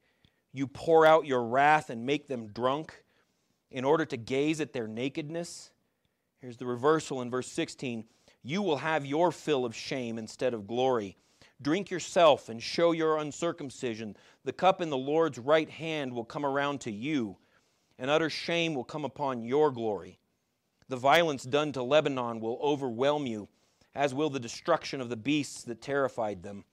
You 0.53 0.67
pour 0.67 1.05
out 1.05 1.25
your 1.25 1.43
wrath 1.43 1.89
and 1.89 2.05
make 2.05 2.27
them 2.27 2.47
drunk 2.47 3.03
in 3.71 3.83
order 3.83 4.05
to 4.05 4.17
gaze 4.17 4.61
at 4.61 4.73
their 4.73 4.87
nakedness. 4.87 5.71
Here's 6.39 6.57
the 6.57 6.65
reversal 6.65 7.21
in 7.21 7.29
verse 7.29 7.47
16 7.47 8.05
You 8.43 8.61
will 8.61 8.77
have 8.77 9.05
your 9.05 9.31
fill 9.31 9.65
of 9.65 9.75
shame 9.75 10.17
instead 10.17 10.53
of 10.53 10.67
glory. 10.67 11.17
Drink 11.61 11.91
yourself 11.91 12.47
and 12.47 12.63
show 12.63 12.93
your 12.93 13.17
uncircumcision. 13.17 14.15
The 14.45 14.53
cup 14.53 14.79
in 14.79 14.89
the 14.89 14.97
Lord's 14.97 15.37
right 15.37 15.69
hand 15.69 16.13
will 16.13 16.23
come 16.23 16.45
around 16.45 16.79
to 16.81 16.91
you, 16.91 17.37
and 17.97 18.09
utter 18.09 18.29
shame 18.29 18.73
will 18.73 18.85
come 18.85 19.03
upon 19.03 19.43
your 19.43 19.69
glory. 19.69 20.19
The 20.87 20.95
violence 20.95 21.43
done 21.43 21.73
to 21.73 21.83
Lebanon 21.83 22.39
will 22.39 22.59
overwhelm 22.61 23.27
you, 23.27 23.49
as 23.93 24.13
will 24.13 24.29
the 24.29 24.39
destruction 24.39 25.01
of 25.01 25.09
the 25.09 25.17
beasts 25.17 25.63
that 25.63 25.81
terrified 25.81 26.43
them. 26.43 26.63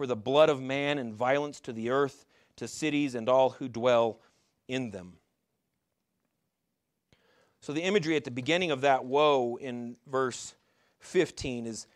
For 0.00 0.06
the 0.06 0.16
blood 0.16 0.48
of 0.48 0.62
man 0.62 0.96
and 0.96 1.12
violence 1.12 1.60
to 1.60 1.74
the 1.74 1.90
earth, 1.90 2.24
to 2.56 2.66
cities 2.66 3.14
and 3.14 3.28
all 3.28 3.50
who 3.50 3.68
dwell 3.68 4.18
in 4.66 4.92
them. 4.92 5.18
So, 7.60 7.74
the 7.74 7.82
imagery 7.82 8.16
at 8.16 8.24
the 8.24 8.30
beginning 8.30 8.70
of 8.70 8.80
that 8.80 9.04
woe 9.04 9.58
in 9.60 9.98
verse 10.06 10.54
15 11.00 11.66
is, 11.66 11.86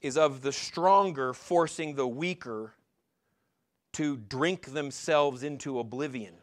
is 0.00 0.16
of 0.16 0.42
the 0.42 0.52
stronger 0.52 1.32
forcing 1.34 1.96
the 1.96 2.06
weaker 2.06 2.74
to 3.94 4.18
drink 4.18 4.66
themselves 4.66 5.42
into 5.42 5.80
oblivion. 5.80 6.34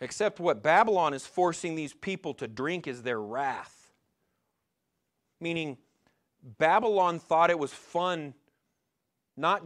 Except 0.00 0.40
what 0.40 0.62
Babylon 0.62 1.12
is 1.12 1.26
forcing 1.26 1.74
these 1.74 1.92
people 1.92 2.32
to 2.32 2.48
drink 2.48 2.86
is 2.86 3.02
their 3.02 3.20
wrath. 3.20 3.90
Meaning, 5.42 5.76
Babylon 6.42 7.18
thought 7.18 7.50
it 7.50 7.58
was 7.58 7.72
fun 7.72 8.34
not 9.36 9.62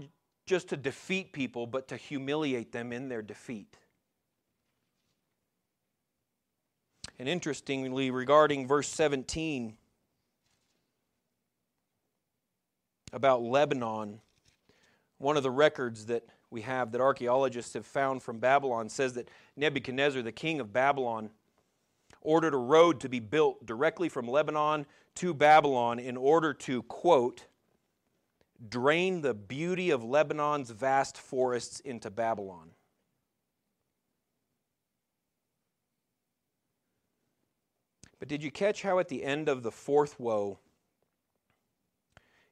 just 0.46 0.68
to 0.68 0.76
defeat 0.76 1.32
people, 1.32 1.66
but 1.66 1.88
to 1.88 1.96
humiliate 1.96 2.72
them 2.72 2.92
in 2.92 3.08
their 3.08 3.22
defeat. 3.22 3.76
And 7.18 7.28
interestingly, 7.28 8.10
regarding 8.10 8.68
verse 8.68 8.88
17 8.88 9.76
about 13.12 13.42
Lebanon, 13.42 14.20
one 15.18 15.36
of 15.36 15.42
the 15.42 15.50
records 15.50 16.06
that 16.06 16.24
we 16.50 16.60
have 16.60 16.92
that 16.92 17.00
archaeologists 17.00 17.72
have 17.72 17.86
found 17.86 18.22
from 18.22 18.38
Babylon 18.38 18.88
says 18.88 19.14
that 19.14 19.30
Nebuchadnezzar, 19.56 20.22
the 20.22 20.32
king 20.32 20.60
of 20.60 20.72
Babylon, 20.72 21.30
ordered 22.20 22.54
a 22.54 22.58
road 22.58 23.00
to 23.00 23.08
be 23.08 23.20
built 23.20 23.64
directly 23.64 24.08
from 24.08 24.28
Lebanon 24.28 24.86
to 25.16 25.34
Babylon 25.34 25.98
in 25.98 26.16
order 26.16 26.54
to, 26.54 26.82
quote, 26.84 27.46
drain 28.68 29.20
the 29.20 29.34
beauty 29.34 29.90
of 29.90 30.02
Lebanon's 30.02 30.70
vast 30.70 31.18
forests 31.18 31.80
into 31.80 32.10
Babylon. 32.10 32.70
But 38.18 38.28
did 38.28 38.42
you 38.42 38.50
catch 38.50 38.82
how 38.82 38.98
at 38.98 39.08
the 39.08 39.24
end 39.24 39.48
of 39.48 39.62
the 39.62 39.70
fourth 39.70 40.18
woe, 40.18 40.58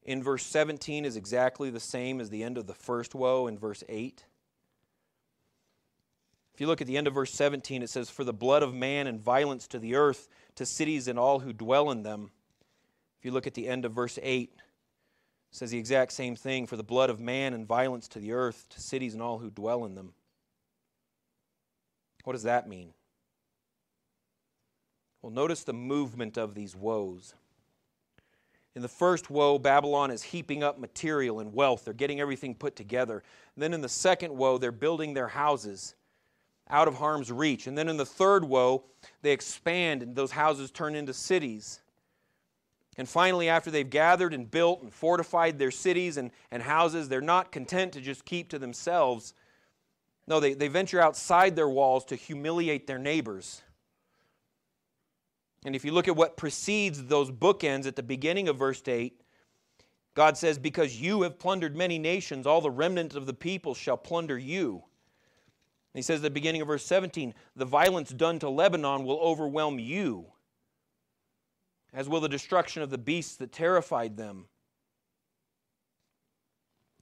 in 0.02 0.23
verse 0.23 0.44
17 0.44 1.06
is 1.06 1.16
exactly 1.16 1.71
the 1.71 1.80
same 1.80 2.21
as 2.21 2.28
the 2.28 2.42
end 2.42 2.59
of 2.59 2.66
the 2.66 2.75
first 2.75 3.14
woe 3.14 3.47
in 3.47 3.59
verse 3.59 3.83
8? 3.88 4.25
If 6.54 6.61
you 6.61 6.66
look 6.68 6.80
at 6.80 6.87
the 6.87 6.97
end 6.97 7.09
of 7.09 7.14
verse 7.14 7.33
17, 7.33 7.83
it 7.83 7.90
says, 7.90 8.11
For 8.11 8.23
the 8.23 8.33
blood 8.33 8.62
of 8.62 8.75
man 8.75 9.09
and 9.09 9.21
violence 9.21 9.66
to 9.68 9.78
the 9.78 9.97
earth, 9.97 10.28
to 10.54 10.64
cities 10.64 11.09
and 11.09 11.18
all 11.18 11.40
who 11.40 11.52
dwell 11.52 11.90
in 11.90 12.04
them. 12.04 12.30
If 13.24 13.28
you 13.28 13.32
look 13.32 13.46
at 13.46 13.54
the 13.54 13.66
end 13.66 13.86
of 13.86 13.92
verse 13.92 14.18
8, 14.22 14.50
it 14.54 14.60
says 15.50 15.70
the 15.70 15.78
exact 15.78 16.12
same 16.12 16.36
thing 16.36 16.66
for 16.66 16.76
the 16.76 16.82
blood 16.82 17.08
of 17.08 17.20
man 17.20 17.54
and 17.54 17.66
violence 17.66 18.06
to 18.08 18.18
the 18.18 18.32
earth, 18.32 18.66
to 18.68 18.82
cities 18.82 19.14
and 19.14 19.22
all 19.22 19.38
who 19.38 19.48
dwell 19.48 19.86
in 19.86 19.94
them. 19.94 20.12
What 22.24 22.34
does 22.34 22.42
that 22.42 22.68
mean? 22.68 22.92
Well, 25.22 25.32
notice 25.32 25.64
the 25.64 25.72
movement 25.72 26.36
of 26.36 26.54
these 26.54 26.76
woes. 26.76 27.32
In 28.74 28.82
the 28.82 28.88
first 28.88 29.30
woe, 29.30 29.58
Babylon 29.58 30.10
is 30.10 30.22
heaping 30.22 30.62
up 30.62 30.78
material 30.78 31.40
and 31.40 31.54
wealth. 31.54 31.86
They're 31.86 31.94
getting 31.94 32.20
everything 32.20 32.54
put 32.54 32.76
together. 32.76 33.22
And 33.54 33.62
then 33.62 33.72
in 33.72 33.80
the 33.80 33.88
second 33.88 34.36
woe, 34.36 34.58
they're 34.58 34.70
building 34.70 35.14
their 35.14 35.28
houses 35.28 35.94
out 36.68 36.88
of 36.88 36.96
harm's 36.96 37.32
reach. 37.32 37.68
And 37.68 37.78
then 37.78 37.88
in 37.88 37.96
the 37.96 38.04
third 38.04 38.44
woe, 38.44 38.84
they 39.22 39.32
expand 39.32 40.02
and 40.02 40.14
those 40.14 40.32
houses 40.32 40.70
turn 40.70 40.94
into 40.94 41.14
cities. 41.14 41.80
And 42.96 43.08
finally, 43.08 43.48
after 43.48 43.70
they've 43.70 43.88
gathered 43.88 44.32
and 44.32 44.48
built 44.48 44.82
and 44.82 44.92
fortified 44.92 45.58
their 45.58 45.70
cities 45.70 46.16
and, 46.16 46.30
and 46.50 46.62
houses, 46.62 47.08
they're 47.08 47.20
not 47.20 47.50
content 47.50 47.92
to 47.94 48.00
just 48.00 48.24
keep 48.24 48.48
to 48.50 48.58
themselves. 48.58 49.34
No, 50.26 50.38
they, 50.40 50.54
they 50.54 50.68
venture 50.68 51.00
outside 51.00 51.56
their 51.56 51.68
walls 51.68 52.04
to 52.06 52.16
humiliate 52.16 52.86
their 52.86 52.98
neighbors. 52.98 53.62
And 55.64 55.74
if 55.74 55.84
you 55.84 55.92
look 55.92 56.08
at 56.08 56.16
what 56.16 56.36
precedes 56.36 57.04
those 57.04 57.30
bookends 57.30 57.86
at 57.86 57.96
the 57.96 58.02
beginning 58.02 58.48
of 58.48 58.56
verse 58.56 58.82
8, 58.86 59.20
God 60.14 60.36
says, 60.36 60.58
Because 60.58 61.00
you 61.00 61.22
have 61.22 61.38
plundered 61.38 61.76
many 61.76 61.98
nations, 61.98 62.46
all 62.46 62.60
the 62.60 62.70
remnant 62.70 63.14
of 63.14 63.26
the 63.26 63.34
people 63.34 63.74
shall 63.74 63.96
plunder 63.96 64.38
you. 64.38 64.84
And 65.92 65.98
he 65.98 66.02
says 66.02 66.16
at 66.16 66.22
the 66.22 66.30
beginning 66.30 66.60
of 66.60 66.68
verse 66.68 66.84
17, 66.84 67.34
The 67.56 67.64
violence 67.64 68.10
done 68.10 68.38
to 68.40 68.48
Lebanon 68.48 69.04
will 69.04 69.18
overwhelm 69.18 69.78
you, 69.78 70.26
as 71.94 72.08
will 72.08 72.20
the 72.20 72.28
destruction 72.28 72.82
of 72.82 72.90
the 72.90 72.98
beasts 72.98 73.36
that 73.36 73.52
terrified 73.52 74.16
them. 74.16 74.46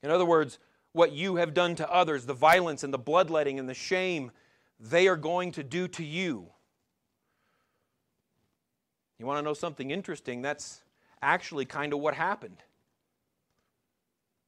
In 0.03 0.11
other 0.11 0.25
words, 0.25 0.59
what 0.93 1.11
you 1.11 1.37
have 1.37 1.53
done 1.53 1.75
to 1.75 1.91
others, 1.91 2.25
the 2.25 2.33
violence 2.33 2.83
and 2.83 2.93
the 2.93 2.99
bloodletting 2.99 3.59
and 3.59 3.67
the 3.67 3.73
shame, 3.73 4.31
they 4.79 5.07
are 5.07 5.17
going 5.17 5.51
to 5.53 5.63
do 5.63 5.87
to 5.87 6.03
you. 6.03 6.49
You 9.17 9.25
want 9.25 9.39
to 9.39 9.41
know 9.41 9.53
something 9.53 9.89
interesting? 9.89 10.41
That's 10.41 10.83
actually 11.21 11.65
kind 11.65 11.93
of 11.93 11.99
what 11.99 12.13
happened. 12.13 12.57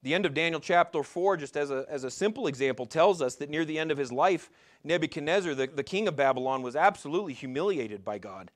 The 0.04 0.14
end 0.14 0.28
of 0.28 0.36
Daniel 0.36 0.60
chapter 0.60 1.02
4, 1.02 1.38
just 1.38 1.58
as 1.58 1.72
a, 1.72 1.86
as 1.90 2.04
a 2.04 2.12
simple 2.12 2.46
example, 2.46 2.86
tells 2.86 3.24
us 3.24 3.36
that 3.36 3.50
near 3.50 3.66
the 3.66 3.80
end 3.80 3.90
of 3.90 3.98
his 3.98 4.12
life, 4.12 4.52
Nebuchadnezzar, 4.84 5.56
the, 5.56 5.66
the 5.66 5.84
king 5.84 6.08
of 6.08 6.16
Babylon, 6.16 6.62
was 6.62 6.75
absolutely 6.75 7.34
humiliated 7.34 8.06
by 8.06 8.20
God. 8.20 8.52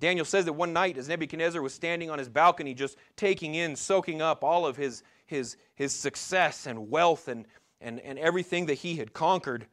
Daniel 0.00 0.24
says 0.24 0.46
that 0.46 0.54
one 0.54 0.72
night, 0.72 0.98
as 0.98 1.08
Nebuchadnezzar 1.08 1.62
was 1.62 1.74
standing 1.74 2.10
on 2.10 2.18
his 2.18 2.28
balcony, 2.28 2.74
just 2.74 2.96
taking 3.16 3.54
in, 3.54 3.76
soaking 3.76 4.20
up 4.20 4.42
all 4.42 4.66
of 4.66 4.76
his, 4.76 5.02
his, 5.26 5.56
his 5.74 5.94
success 5.94 6.66
and 6.66 6.90
wealth 6.90 7.28
and, 7.28 7.46
and, 7.80 8.00
and 8.00 8.18
everything 8.18 8.66
that 8.66 8.74
he 8.74 8.96
had 8.96 9.12
conquered, 9.12 9.66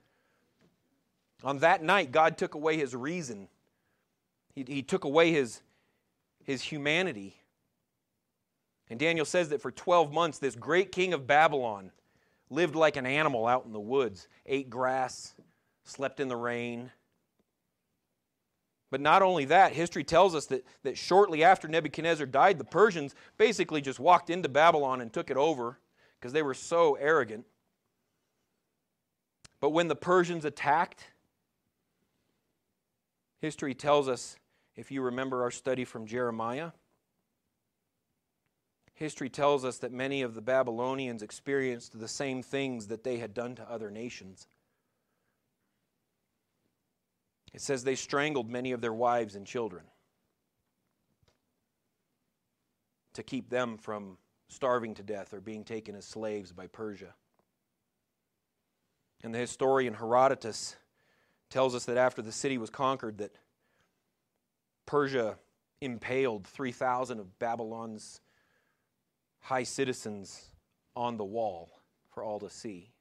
on 1.44 1.60
that 1.60 1.82
night, 1.82 2.12
God 2.12 2.38
took 2.38 2.56
away 2.56 2.78
his 2.78 2.96
reason 2.96 3.48
he, 4.58 4.66
he 4.68 4.82
took 4.82 5.04
away 5.04 5.32
his, 5.32 5.62
his 6.44 6.64
humanity. 6.64 7.36
And 8.90 9.00
Daniel 9.00 9.26
says 9.26 9.50
that 9.50 9.62
for 9.62 9.70
12 9.70 10.12
months, 10.12 10.40
this 10.40 10.56
great 10.56 10.92
king 10.92 11.14
of 11.14 11.28
Babylon 11.28 11.92
lived 12.50 12.76
like 12.76 12.96
an 12.96 13.06
animal 13.06 13.46
out 13.46 13.66
in 13.66 13.72
the 13.72 13.80
woods, 13.80 14.28
ate 14.48 14.70
grass, 14.72 15.36
slept 15.84 16.20
in 16.20 16.28
the 16.28 16.36
rain. 16.36 16.92
But 18.90 19.02
not 19.02 19.22
only 19.22 19.46
that, 19.46 19.74
history 19.74 20.04
tells 20.04 20.34
us 20.34 20.46
that, 20.48 20.66
that 20.84 20.98
shortly 20.98 21.44
after 21.44 21.68
Nebuchadnezzar 21.68 22.26
died, 22.26 22.58
the 22.58 22.64
Persians 22.64 23.16
basically 23.38 23.82
just 23.82 24.00
walked 24.00 24.30
into 24.30 24.48
Babylon 24.48 25.02
and 25.02 25.12
took 25.12 25.30
it 25.30 25.38
over 25.38 25.78
because 26.20 26.32
they 26.32 26.42
were 26.42 26.54
so 26.54 26.96
arrogant. 26.96 27.46
But 29.60 29.72
when 29.72 29.88
the 29.88 29.96
Persians 29.96 30.46
attacked, 30.46 31.04
history 33.40 33.74
tells 33.74 34.08
us, 34.08 34.38
if 34.76 34.92
you 34.92 35.02
remember 35.02 35.44
our 35.44 35.52
study 35.52 35.84
from 35.84 36.06
Jeremiah, 36.06 36.72
history 38.94 39.30
tells 39.30 39.66
us 39.66 39.80
that 39.80 39.92
many 39.92 40.22
of 40.22 40.34
the 40.34 40.42
Babylonians 40.42 41.24
experienced 41.24 42.00
the 42.00 42.08
same 42.08 42.42
things 42.42 42.88
that 42.88 43.04
they 43.04 43.18
had 43.18 43.34
done 43.34 43.56
to 43.56 43.70
other 43.70 43.92
nations. 43.92 44.48
It 47.54 47.62
says 47.62 47.84
they 47.84 47.96
strangled 47.96 48.50
many 48.50 48.72
of 48.72 48.82
their 48.82 48.94
wives 48.94 49.36
and 49.36 49.46
children 49.46 49.84
to 53.14 53.24
keep 53.24 53.50
them 53.50 53.78
from 53.78 54.18
starving 54.50 54.94
to 54.96 55.04
death 55.04 55.34
or 55.34 55.42
being 55.42 55.64
taken 55.64 55.96
as 55.96 56.06
slaves 56.06 56.52
by 56.52 56.68
Persia. 56.68 57.14
And 59.24 59.34
the 59.34 59.40
historian 59.40 59.96
Herodotus 59.96 60.76
tells 61.50 61.74
us 61.74 61.86
that 61.86 61.98
after 61.98 62.22
the 62.22 62.32
city 62.32 62.58
was 62.58 62.70
conquered 62.70 63.18
that 63.18 63.32
Persia 64.86 65.38
impaled 65.82 66.46
3,000 66.48 67.20
of 67.20 67.40
Babylon's 67.40 68.22
high 69.40 69.64
citizens 69.64 70.46
on 70.96 71.18
the 71.18 71.26
wall 71.26 71.70
for 72.14 72.24
all 72.24 72.40
to 72.40 72.50
see. 72.50 72.92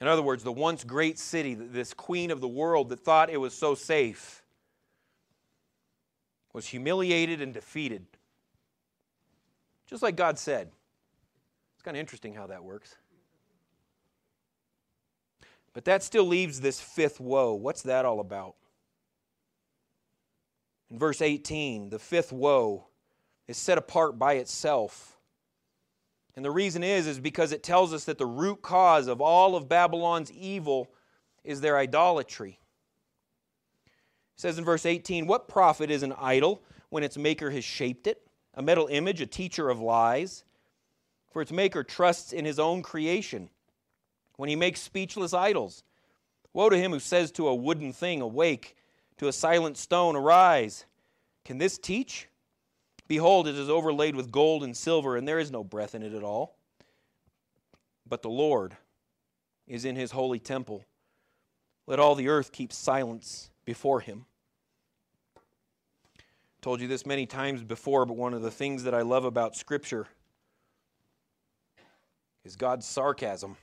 In 0.00 0.08
other 0.08 0.22
words, 0.22 0.44
the 0.44 0.52
once 0.52 0.84
great 0.84 1.18
city, 1.18 1.54
this 1.54 1.94
queen 1.94 2.30
of 2.30 2.40
the 2.40 2.48
world 2.48 2.90
that 2.90 3.00
thought 3.00 3.30
it 3.30 3.38
was 3.38 3.54
so 3.54 3.74
safe, 3.74 4.42
was 6.52 6.66
humiliated 6.66 7.40
and 7.40 7.52
defeated. 7.54 8.06
Just 9.86 10.02
like 10.02 10.16
God 10.16 10.38
said. 10.38 10.70
It's 11.74 11.82
kind 11.82 11.96
of 11.96 12.00
interesting 12.00 12.34
how 12.34 12.46
that 12.48 12.64
works. 12.64 12.96
But 15.72 15.84
that 15.84 16.02
still 16.02 16.24
leaves 16.24 16.60
this 16.60 16.80
fifth 16.80 17.20
woe. 17.20 17.54
What's 17.54 17.82
that 17.82 18.04
all 18.04 18.20
about? 18.20 18.54
In 20.90 20.98
verse 20.98 21.20
18, 21.20 21.90
the 21.90 21.98
fifth 21.98 22.32
woe 22.32 22.86
is 23.46 23.56
set 23.56 23.76
apart 23.76 24.18
by 24.18 24.34
itself 24.34 25.15
and 26.36 26.44
the 26.44 26.50
reason 26.50 26.84
is 26.84 27.06
is 27.06 27.18
because 27.18 27.50
it 27.50 27.62
tells 27.62 27.92
us 27.92 28.04
that 28.04 28.18
the 28.18 28.26
root 28.26 28.62
cause 28.62 29.08
of 29.08 29.20
all 29.20 29.56
of 29.56 29.68
Babylon's 29.68 30.30
evil 30.30 30.88
is 31.42 31.60
their 31.60 31.78
idolatry. 31.78 32.60
It 33.86 34.40
says 34.40 34.58
in 34.58 34.64
verse 34.64 34.84
18, 34.84 35.26
"What 35.26 35.48
profit 35.48 35.90
is 35.90 36.02
an 36.02 36.12
idol 36.12 36.62
when 36.90 37.02
its 37.02 37.16
maker 37.16 37.50
has 37.50 37.64
shaped 37.64 38.06
it? 38.06 38.22
A 38.54 38.62
metal 38.62 38.86
image, 38.88 39.20
a 39.20 39.26
teacher 39.26 39.70
of 39.70 39.80
lies? 39.80 40.44
For 41.30 41.42
its 41.42 41.52
maker 41.52 41.82
trusts 41.82 42.32
in 42.32 42.44
his 42.44 42.58
own 42.58 42.82
creation 42.82 43.50
when 44.36 44.48
he 44.48 44.56
makes 44.56 44.80
speechless 44.80 45.34
idols. 45.34 45.82
Woe 46.52 46.70
to 46.70 46.78
him 46.78 46.92
who 46.92 47.00
says 47.00 47.30
to 47.32 47.48
a 47.48 47.54
wooden 47.54 47.92
thing, 47.92 48.20
Awake, 48.20 48.76
to 49.18 49.28
a 49.28 49.32
silent 49.32 49.76
stone, 49.76 50.16
Arise. 50.16 50.86
Can 51.44 51.58
this 51.58 51.78
teach? 51.78 52.28
Behold, 53.08 53.46
it 53.46 53.54
is 53.54 53.70
overlaid 53.70 54.16
with 54.16 54.32
gold 54.32 54.64
and 54.64 54.76
silver, 54.76 55.16
and 55.16 55.26
there 55.26 55.38
is 55.38 55.50
no 55.50 55.62
breath 55.62 55.94
in 55.94 56.02
it 56.02 56.12
at 56.12 56.22
all. 56.22 56.56
But 58.08 58.22
the 58.22 58.30
Lord 58.30 58.76
is 59.66 59.84
in 59.84 59.96
his 59.96 60.10
holy 60.10 60.38
temple. 60.38 60.84
Let 61.86 62.00
all 62.00 62.14
the 62.14 62.28
earth 62.28 62.52
keep 62.52 62.72
silence 62.72 63.50
before 63.64 64.00
him. 64.00 64.26
Told 66.62 66.80
you 66.80 66.88
this 66.88 67.06
many 67.06 67.26
times 67.26 67.62
before, 67.62 68.06
but 68.06 68.16
one 68.16 68.34
of 68.34 68.42
the 68.42 68.50
things 68.50 68.84
that 68.84 68.94
I 68.94 69.02
love 69.02 69.24
about 69.24 69.54
Scripture 69.54 70.08
is 72.44 72.56
God's 72.56 72.86
sarcasm. 72.86 73.56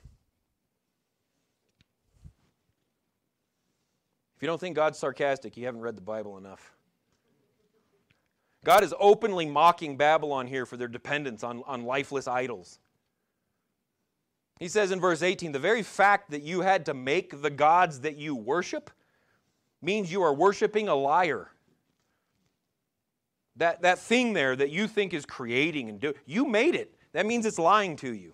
If 4.38 4.42
you 4.42 4.48
don't 4.48 4.60
think 4.60 4.76
God's 4.76 5.00
sarcastic, 5.00 5.58
you 5.58 5.66
haven't 5.66 5.82
read 5.82 5.98
the 5.98 6.02
Bible 6.02 6.38
enough. 6.38 6.74
God 8.64 8.84
is 8.84 8.94
openly 9.00 9.46
mocking 9.46 9.98
Babylon 9.98 10.48
here 10.48 10.66
for 10.66 10.78
their 10.78 10.88
dependence 10.88 11.44
on, 11.44 11.64
on 11.68 11.84
lifeless 11.84 12.28
idols. 12.28 12.80
He 14.60 14.70
says 14.70 14.92
in 14.92 15.02
verse 15.02 15.22
18 15.22 15.52
the 15.52 15.60
very 15.60 15.84
fact 15.84 16.32
that 16.32 16.44
you 16.44 16.62
had 16.62 16.86
to 16.86 16.94
make 16.94 17.42
the 17.42 17.50
gods 17.50 18.02
that 18.02 18.16
you 18.16 18.36
worship 18.36 18.90
means 19.82 20.12
you 20.12 20.22
are 20.22 20.34
worshiping 20.34 20.88
a 20.88 20.96
liar. 20.96 21.50
That, 23.58 23.82
that 23.82 24.00
thing 24.00 24.34
there 24.34 24.56
that 24.56 24.70
you 24.70 24.88
think 24.88 25.14
is 25.14 25.26
creating 25.26 25.90
and 25.90 26.00
do, 26.00 26.14
you 26.26 26.46
made 26.46 26.76
it. 26.76 26.96
That 27.12 27.26
means 27.26 27.46
it's 27.46 27.60
lying 27.60 27.98
to 27.98 28.14
you. 28.14 28.34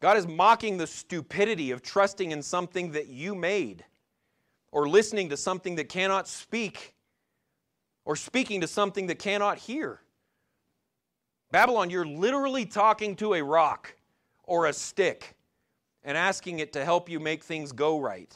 God 0.00 0.16
is 0.16 0.26
mocking 0.26 0.76
the 0.76 0.86
stupidity 0.86 1.70
of 1.70 1.82
trusting 1.82 2.32
in 2.32 2.42
something 2.42 2.92
that 2.92 3.06
you 3.06 3.34
made 3.34 3.84
or 4.72 4.88
listening 4.88 5.30
to 5.30 5.36
something 5.36 5.76
that 5.76 5.88
cannot 5.88 6.28
speak 6.28 6.95
or 8.06 8.16
speaking 8.16 8.62
to 8.62 8.68
something 8.68 9.08
that 9.08 9.18
cannot 9.18 9.58
hear. 9.58 10.00
Babylon, 11.50 11.90
you're 11.90 12.06
literally 12.06 12.64
talking 12.64 13.16
to 13.16 13.34
a 13.34 13.42
rock 13.42 13.94
or 14.44 14.66
a 14.66 14.72
stick 14.72 15.36
and 16.02 16.16
asking 16.16 16.60
it 16.60 16.72
to 16.72 16.84
help 16.84 17.10
you 17.10 17.20
make 17.20 17.44
things 17.44 17.72
go 17.72 18.00
right. 18.00 18.34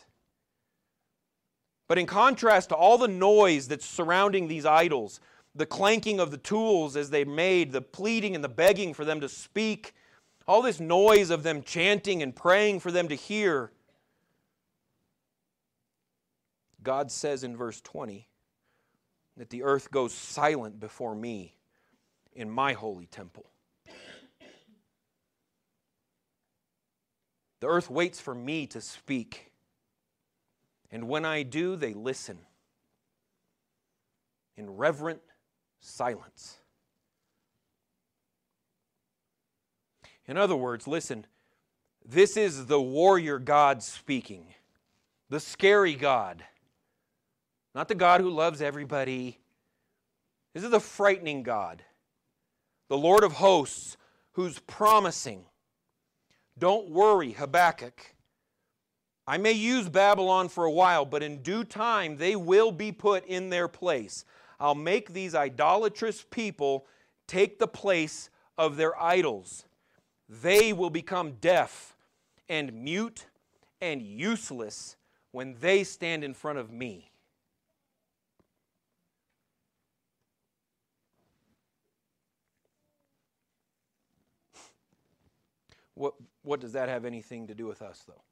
But 1.88 1.98
in 1.98 2.06
contrast 2.06 2.68
to 2.68 2.74
all 2.74 2.98
the 2.98 3.08
noise 3.08 3.68
that's 3.68 3.86
surrounding 3.86 4.48
these 4.48 4.66
idols, 4.66 5.20
the 5.54 5.66
clanking 5.66 6.20
of 6.20 6.30
the 6.30 6.38
tools 6.38 6.96
as 6.96 7.10
they 7.10 7.24
made, 7.24 7.72
the 7.72 7.80
pleading 7.80 8.34
and 8.34 8.44
the 8.44 8.48
begging 8.48 8.92
for 8.92 9.04
them 9.04 9.20
to 9.20 9.28
speak, 9.28 9.94
all 10.46 10.62
this 10.62 10.80
noise 10.80 11.30
of 11.30 11.44
them 11.44 11.62
chanting 11.62 12.22
and 12.22 12.34
praying 12.34 12.80
for 12.80 12.90
them 12.90 13.08
to 13.08 13.14
hear, 13.14 13.70
God 16.82 17.10
says 17.12 17.44
in 17.44 17.56
verse 17.56 17.80
20, 17.80 18.26
that 19.40 19.48
the 19.48 19.62
earth 19.62 19.90
goes 19.90 20.12
silent 20.12 20.78
before 20.78 21.14
me 21.14 21.54
in 22.34 22.50
my 22.50 22.74
holy 22.74 23.06
temple. 23.06 23.46
The 27.60 27.66
earth 27.66 27.88
waits 27.88 28.20
for 28.20 28.34
me 28.34 28.66
to 28.66 28.82
speak. 28.82 29.50
And 30.90 31.08
when 31.08 31.24
I 31.24 31.42
do, 31.42 31.74
they 31.74 31.94
listen 31.94 32.40
in 34.58 34.76
reverent 34.76 35.22
silence. 35.80 36.58
In 40.26 40.36
other 40.36 40.54
words, 40.54 40.86
listen, 40.86 41.24
this 42.04 42.36
is 42.36 42.66
the 42.66 42.78
warrior 42.80 43.38
God 43.38 43.82
speaking, 43.82 44.48
the 45.30 45.40
scary 45.40 45.94
God 45.94 46.44
not 47.74 47.88
the 47.88 47.94
God 47.94 48.20
who 48.20 48.30
loves 48.30 48.60
everybody. 48.60 49.38
This 50.54 50.64
is 50.64 50.70
the 50.70 50.80
frightening 50.80 51.42
God, 51.42 51.82
the 52.88 52.98
Lord 52.98 53.22
of 53.22 53.32
hosts, 53.32 53.96
who's 54.32 54.58
promising. 54.60 55.44
Don't 56.58 56.90
worry, 56.90 57.32
Habakkuk. 57.32 58.14
I 59.26 59.38
may 59.38 59.52
use 59.52 59.88
Babylon 59.88 60.48
for 60.48 60.64
a 60.64 60.70
while, 60.72 61.04
but 61.04 61.22
in 61.22 61.42
due 61.42 61.62
time 61.62 62.16
they 62.16 62.34
will 62.34 62.72
be 62.72 62.90
put 62.90 63.24
in 63.26 63.48
their 63.48 63.68
place. 63.68 64.24
I'll 64.58 64.74
make 64.74 65.12
these 65.12 65.34
idolatrous 65.34 66.24
people 66.30 66.86
take 67.26 67.58
the 67.58 67.68
place 67.68 68.28
of 68.58 68.76
their 68.76 69.00
idols. 69.00 69.64
They 70.28 70.72
will 70.72 70.90
become 70.90 71.32
deaf 71.40 71.96
and 72.48 72.72
mute 72.72 73.26
and 73.80 74.02
useless 74.02 74.96
when 75.30 75.56
they 75.60 75.84
stand 75.84 76.24
in 76.24 76.34
front 76.34 76.58
of 76.58 76.72
me. 76.72 77.09
What, 86.00 86.14
what 86.40 86.60
does 86.60 86.72
that 86.72 86.88
have 86.88 87.04
anything 87.04 87.48
to 87.48 87.54
do 87.54 87.66
with 87.66 87.82
us, 87.82 88.02
though? 88.08 88.22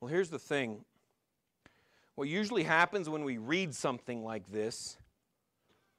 Well, 0.00 0.08
here's 0.08 0.30
the 0.30 0.38
thing. 0.38 0.86
What 2.14 2.26
usually 2.26 2.62
happens 2.62 3.06
when 3.06 3.24
we 3.24 3.36
read 3.36 3.74
something 3.74 4.24
like 4.24 4.46
this 4.46 4.96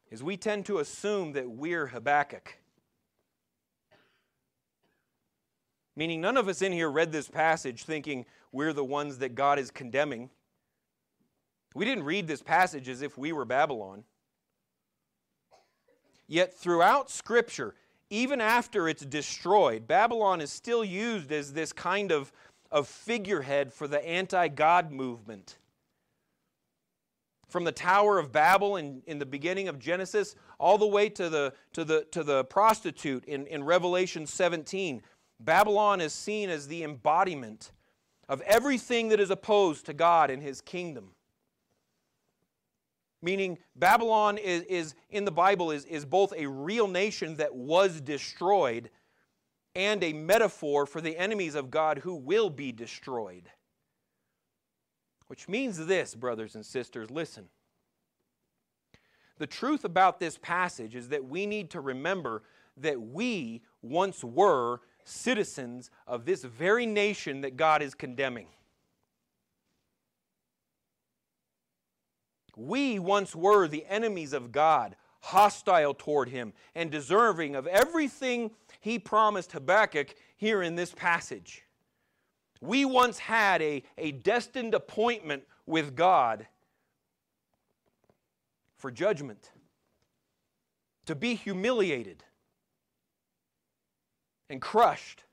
is 0.09 0.23
we 0.23 0.37
tend 0.37 0.65
to 0.65 0.79
assume 0.79 1.33
that 1.33 1.51
we're 1.51 1.85
Habakkuk. 1.85 2.57
Meaning, 5.95 6.19
none 6.19 6.35
of 6.35 6.47
us 6.47 6.63
in 6.63 6.71
here 6.71 6.89
read 6.89 7.11
this 7.11 7.29
passage 7.29 7.83
thinking 7.83 8.25
we're 8.51 8.73
the 8.73 8.83
ones 8.83 9.19
that 9.19 9.35
God 9.35 9.59
is 9.59 9.69
condemning. 9.69 10.31
We 11.75 11.85
didn't 11.85 12.05
read 12.05 12.25
this 12.25 12.41
passage 12.41 12.89
as 12.89 13.03
if 13.03 13.19
we 13.19 13.33
were 13.33 13.45
Babylon. 13.45 14.03
Yet, 16.27 16.55
throughout 16.55 17.11
Scripture, 17.11 17.75
even 18.09 18.39
after 18.39 18.87
it's 18.87 19.05
destroyed, 19.05 19.87
Babylon 19.87 20.41
is 20.41 20.51
still 20.51 20.83
used 20.83 21.31
as 21.31 21.53
this 21.53 21.73
kind 21.73 22.11
of, 22.11 22.31
of 22.71 22.87
figurehead 22.87 23.73
for 23.73 23.87
the 23.87 24.05
anti 24.05 24.47
God 24.47 24.91
movement. 24.91 25.57
From 27.47 27.63
the 27.63 27.71
Tower 27.71 28.19
of 28.19 28.31
Babel 28.31 28.75
in, 28.75 29.01
in 29.05 29.19
the 29.19 29.25
beginning 29.25 29.67
of 29.67 29.79
Genesis, 29.79 30.35
all 30.59 30.77
the 30.77 30.87
way 30.87 31.09
to 31.09 31.29
the, 31.29 31.53
to 31.73 31.83
the, 31.83 32.05
to 32.11 32.23
the 32.23 32.43
prostitute 32.45 33.23
in, 33.25 33.47
in 33.47 33.63
Revelation 33.63 34.25
17, 34.25 35.01
Babylon 35.39 36.01
is 36.01 36.13
seen 36.13 36.49
as 36.49 36.67
the 36.67 36.83
embodiment 36.83 37.71
of 38.27 38.41
everything 38.41 39.09
that 39.09 39.19
is 39.19 39.29
opposed 39.29 39.85
to 39.85 39.93
God 39.93 40.29
and 40.29 40.41
His 40.41 40.61
kingdom. 40.61 41.14
Meaning, 43.21 43.57
Babylon 43.75 44.37
is, 44.37 44.63
is 44.63 44.95
in 45.09 45.25
the 45.25 45.31
Bible 45.31 45.71
is, 45.71 45.85
is 45.85 46.05
both 46.05 46.33
a 46.35 46.47
real 46.47 46.87
nation 46.87 47.37
that 47.37 47.55
was 47.55 48.01
destroyed 48.01 48.89
and 49.75 50.03
a 50.03 50.13
metaphor 50.13 50.85
for 50.85 51.01
the 51.01 51.17
enemies 51.17 51.55
of 51.55 51.69
God 51.69 51.99
who 51.99 52.15
will 52.15 52.49
be 52.49 52.71
destroyed. 52.71 53.49
Which 55.27 55.49
means 55.49 55.85
this, 55.85 56.15
brothers 56.15 56.55
and 56.55 56.65
sisters, 56.65 57.09
listen. 57.09 57.49
The 59.37 59.47
truth 59.47 59.83
about 59.83 60.19
this 60.19 60.37
passage 60.37 60.95
is 60.95 61.09
that 61.09 61.25
we 61.25 61.45
need 61.45 61.71
to 61.71 61.81
remember 61.81 62.43
that 62.77 63.01
we 63.01 63.63
once 63.81 64.23
were 64.23 64.81
citizens 65.03 65.91
of 66.07 66.25
this 66.25 66.43
very 66.43 66.85
nation 66.85 67.41
that 67.41 67.57
God 67.57 67.81
is 67.81 67.93
condemning. 67.93 68.47
We 72.55 72.99
once 72.99 73.35
were 73.35 73.67
the 73.67 73.85
enemies 73.87 74.33
of 74.33 74.51
God, 74.51 74.95
hostile 75.21 75.93
toward 75.93 76.29
Him, 76.29 76.53
and 76.73 76.91
deserving 76.91 77.55
of 77.55 77.67
everything 77.67 78.51
He 78.79 78.99
promised 78.99 79.51
Habakkuk 79.51 80.15
here 80.37 80.61
in 80.61 80.75
this 80.75 80.93
passage. 80.93 81.63
We 82.61 82.85
once 82.85 83.19
had 83.19 83.61
a, 83.61 83.83
a 83.97 84.11
destined 84.11 84.73
appointment 84.73 85.43
with 85.65 85.95
God 85.95 86.47
for 88.77 88.91
judgment, 88.91 89.51
to 91.05 91.15
be 91.15 91.35
humiliated 91.35 92.23
and 94.49 94.61
crushed. 94.61 95.23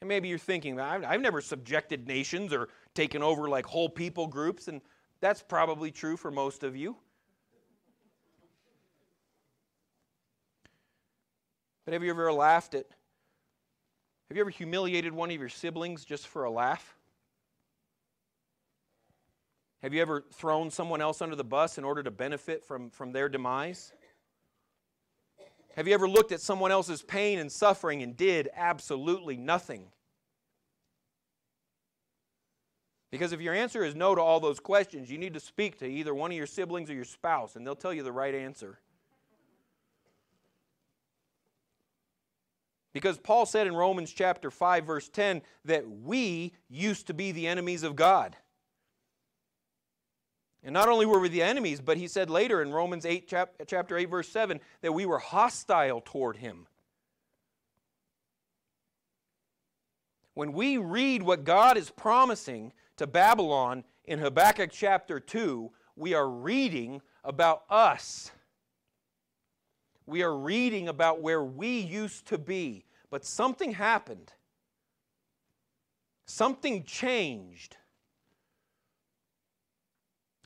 And 0.00 0.08
maybe 0.08 0.28
you're 0.28 0.38
thinking, 0.38 0.80
I've, 0.80 1.04
I've 1.04 1.20
never 1.20 1.40
subjected 1.40 2.08
nations 2.08 2.52
or 2.52 2.68
taken 2.94 3.22
over 3.22 3.48
like 3.48 3.66
whole 3.66 3.88
people 3.88 4.26
groups, 4.26 4.68
and 4.68 4.80
that's 5.20 5.42
probably 5.42 5.90
true 5.90 6.16
for 6.16 6.30
most 6.30 6.62
of 6.62 6.76
you. 6.76 6.96
But 11.84 11.92
have 11.92 12.02
you 12.02 12.10
ever 12.10 12.32
laughed 12.32 12.74
at, 12.74 12.86
have 14.28 14.36
you 14.36 14.40
ever 14.40 14.50
humiliated 14.50 15.12
one 15.12 15.30
of 15.30 15.38
your 15.38 15.48
siblings 15.48 16.04
just 16.04 16.26
for 16.28 16.44
a 16.44 16.50
laugh? 16.50 16.96
Have 19.82 19.92
you 19.92 20.00
ever 20.00 20.24
thrown 20.32 20.70
someone 20.70 21.02
else 21.02 21.20
under 21.20 21.36
the 21.36 21.44
bus 21.44 21.76
in 21.76 21.84
order 21.84 22.02
to 22.02 22.10
benefit 22.10 22.64
from, 22.64 22.88
from 22.88 23.12
their 23.12 23.28
demise? 23.28 23.92
Have 25.76 25.86
you 25.86 25.92
ever 25.92 26.08
looked 26.08 26.32
at 26.32 26.40
someone 26.40 26.70
else's 26.70 27.02
pain 27.02 27.38
and 27.38 27.52
suffering 27.52 28.02
and 28.02 28.16
did 28.16 28.48
absolutely 28.54 29.36
nothing? 29.36 29.88
Because 33.14 33.32
if 33.32 33.40
your 33.40 33.54
answer 33.54 33.84
is 33.84 33.94
no 33.94 34.16
to 34.16 34.20
all 34.20 34.40
those 34.40 34.58
questions, 34.58 35.08
you 35.08 35.18
need 35.18 35.34
to 35.34 35.40
speak 35.40 35.78
to 35.78 35.86
either 35.86 36.12
one 36.12 36.32
of 36.32 36.36
your 36.36 36.48
siblings 36.48 36.90
or 36.90 36.94
your 36.94 37.04
spouse, 37.04 37.54
and 37.54 37.64
they'll 37.64 37.76
tell 37.76 37.92
you 37.92 38.02
the 38.02 38.10
right 38.10 38.34
answer. 38.34 38.80
Because 42.92 43.16
Paul 43.16 43.46
said 43.46 43.68
in 43.68 43.76
Romans 43.76 44.10
chapter 44.10 44.50
5 44.50 44.84
verse 44.84 45.08
10 45.08 45.42
that 45.64 45.88
we 45.88 46.54
used 46.68 47.06
to 47.06 47.14
be 47.14 47.30
the 47.30 47.46
enemies 47.46 47.84
of 47.84 47.94
God. 47.94 48.36
And 50.64 50.72
not 50.72 50.88
only 50.88 51.06
were 51.06 51.20
we 51.20 51.28
the 51.28 51.44
enemies, 51.44 51.80
but 51.80 51.96
he 51.96 52.08
said 52.08 52.30
later 52.30 52.62
in 52.62 52.72
Romans 52.72 53.06
8, 53.06 53.28
chap- 53.28 53.54
chapter 53.68 53.96
8, 53.96 54.06
verse 54.06 54.28
7, 54.28 54.58
that 54.82 54.90
we 54.90 55.06
were 55.06 55.20
hostile 55.20 56.02
toward 56.04 56.38
him. 56.38 56.66
When 60.34 60.52
we 60.52 60.78
read 60.78 61.22
what 61.22 61.44
God 61.44 61.78
is 61.78 61.90
promising 61.90 62.72
to 62.96 63.06
Babylon 63.06 63.84
in 64.04 64.18
Habakkuk 64.18 64.70
chapter 64.72 65.18
2, 65.18 65.70
we 65.96 66.14
are 66.14 66.28
reading 66.28 67.00
about 67.24 67.64
us. 67.70 68.30
We 70.06 70.22
are 70.22 70.36
reading 70.36 70.88
about 70.88 71.22
where 71.22 71.42
we 71.42 71.78
used 71.78 72.26
to 72.26 72.38
be. 72.38 72.84
But 73.10 73.24
something 73.24 73.72
happened, 73.72 74.32
something 76.26 76.84
changed. 76.84 77.76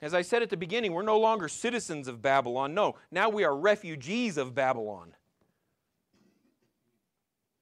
As 0.00 0.14
I 0.14 0.22
said 0.22 0.42
at 0.42 0.50
the 0.50 0.56
beginning, 0.56 0.92
we're 0.92 1.02
no 1.02 1.18
longer 1.18 1.48
citizens 1.48 2.06
of 2.06 2.22
Babylon. 2.22 2.72
No, 2.72 2.96
now 3.10 3.28
we 3.28 3.42
are 3.44 3.56
refugees 3.56 4.36
of 4.36 4.54
Babylon. 4.54 5.14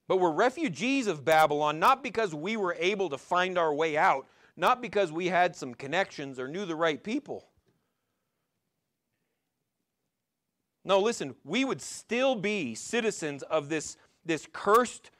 But 0.09 0.19
we're 0.19 0.33
refugees 0.33 1.07
of 1.07 1.25
Babylon 1.25 1.79
not 1.79 2.03
because 2.03 2.35
we 2.35 2.57
were 2.57 2.77
able 2.79 3.09
to 3.11 3.19
find 3.19 3.57
our 3.57 3.73
way 3.73 3.97
out, 3.97 4.27
not 4.57 4.81
because 4.81 5.13
we 5.13 5.29
had 5.29 5.55
some 5.55 5.75
connections 5.75 6.39
or 6.39 6.49
knew 6.49 6.65
the 6.65 6.77
right 6.77 7.03
people. 7.03 7.49
No, 10.85 11.01
listen, 11.01 11.35
we 11.45 11.65
would 11.65 11.83
still 11.83 12.37
be 12.37 12.75
citizens 12.75 13.43
of 13.43 13.69
this, 13.69 13.97
this, 14.25 14.47
cursed, 14.53 15.11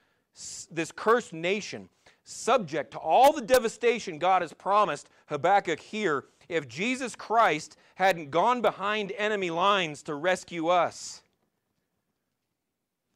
this 0.71 0.91
cursed 0.91 1.33
nation, 1.33 1.89
subject 2.23 2.91
to 2.91 2.97
all 2.97 3.33
the 3.33 3.41
devastation 3.41 4.17
God 4.17 4.41
has 4.41 4.53
promised 4.53 5.09
Habakkuk 5.27 5.79
here 5.79 6.25
if 6.47 6.67
Jesus 6.67 7.15
Christ 7.15 7.77
hadn't 7.95 8.31
gone 8.31 8.61
behind 8.61 9.11
enemy 9.17 9.49
lines 9.49 10.03
to 10.03 10.15
rescue 10.15 10.67
us. 10.67 11.21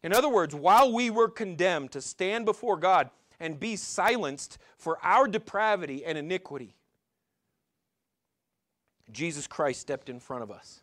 In 0.03 0.13
other 0.13 0.29
words, 0.29 0.55
while 0.55 0.91
we 0.91 1.09
were 1.09 1.29
condemned 1.29 1.91
to 1.91 2.01
stand 2.01 2.45
before 2.45 2.75
God 2.75 3.09
and 3.41 3.59
be 3.59 3.75
silenced 3.75 4.59
for 4.77 4.97
our 5.03 5.27
depravity 5.27 6.05
and 6.05 6.17
iniquity, 6.17 6.75
Jesus 9.11 9.47
Christ 9.47 9.81
stepped 9.81 10.07
in 10.07 10.19
front 10.19 10.43
of 10.43 10.51
us. 10.51 10.81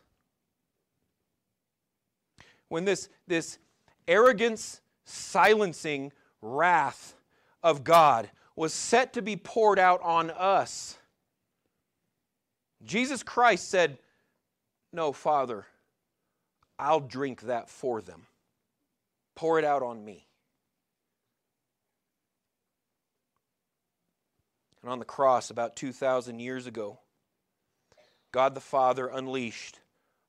When 2.67 2.85
this, 2.85 3.09
this 3.27 3.57
arrogance, 4.07 4.81
silencing 5.05 6.11
wrath 6.41 7.15
of 7.63 7.83
God 7.83 8.29
was 8.55 8.73
set 8.73 9.13
to 9.13 9.21
be 9.21 9.35
poured 9.35 9.79
out 9.79 10.01
on 10.03 10.29
us, 10.29 10.97
Jesus 12.83 13.23
Christ 13.23 13.69
said, 13.69 13.97
No, 14.93 15.11
Father, 15.11 15.65
I'll 16.77 16.99
drink 16.99 17.41
that 17.43 17.69
for 17.69 18.01
them. 18.01 18.27
Pour 19.35 19.57
it 19.57 19.65
out 19.65 19.81
on 19.81 20.03
me. 20.03 20.28
And 24.81 24.91
on 24.91 24.99
the 24.99 25.05
cross, 25.05 25.49
about 25.49 25.75
2,000 25.75 26.39
years 26.39 26.65
ago, 26.65 26.99
God 28.31 28.55
the 28.55 28.61
Father 28.61 29.07
unleashed 29.07 29.79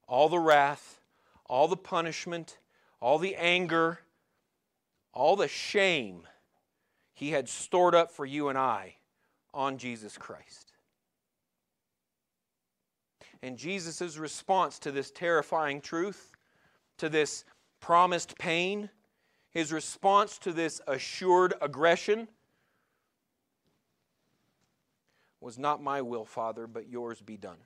all 0.08 0.28
the 0.28 0.38
wrath, 0.38 1.00
all 1.46 1.68
the 1.68 1.76
punishment, 1.76 2.58
all 3.00 3.18
the 3.18 3.36
anger, 3.36 4.00
all 5.12 5.36
the 5.36 5.48
shame 5.48 6.26
He 7.14 7.30
had 7.30 7.48
stored 7.48 7.94
up 7.94 8.10
for 8.10 8.24
you 8.26 8.48
and 8.48 8.58
I 8.58 8.96
on 9.52 9.78
Jesus 9.78 10.16
Christ. 10.16 10.72
And 13.42 13.56
Jesus' 13.56 14.16
response 14.16 14.78
to 14.80 14.92
this 14.92 15.10
terrifying 15.10 15.80
truth, 15.80 16.32
to 16.98 17.08
this 17.08 17.44
promised 17.80 18.38
pain, 18.38 18.90
his 19.50 19.72
response 19.72 20.38
to 20.38 20.52
this 20.52 20.80
assured 20.86 21.54
aggression 21.60 22.28
was 25.40 25.58
not 25.58 25.82
my 25.82 26.02
will, 26.02 26.24
Father, 26.24 26.66
but 26.66 26.88
yours 26.88 27.20
be 27.20 27.36
done. 27.36 27.58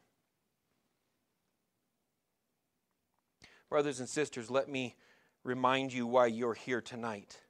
Brothers 3.69 3.99
and 4.01 4.09
sisters, 4.09 4.51
let 4.51 4.69
me 4.69 4.95
remind 5.43 5.93
you 5.93 6.07
why 6.07 6.27
you're 6.27 6.55
here 6.55 6.81
tonight. 6.81 7.41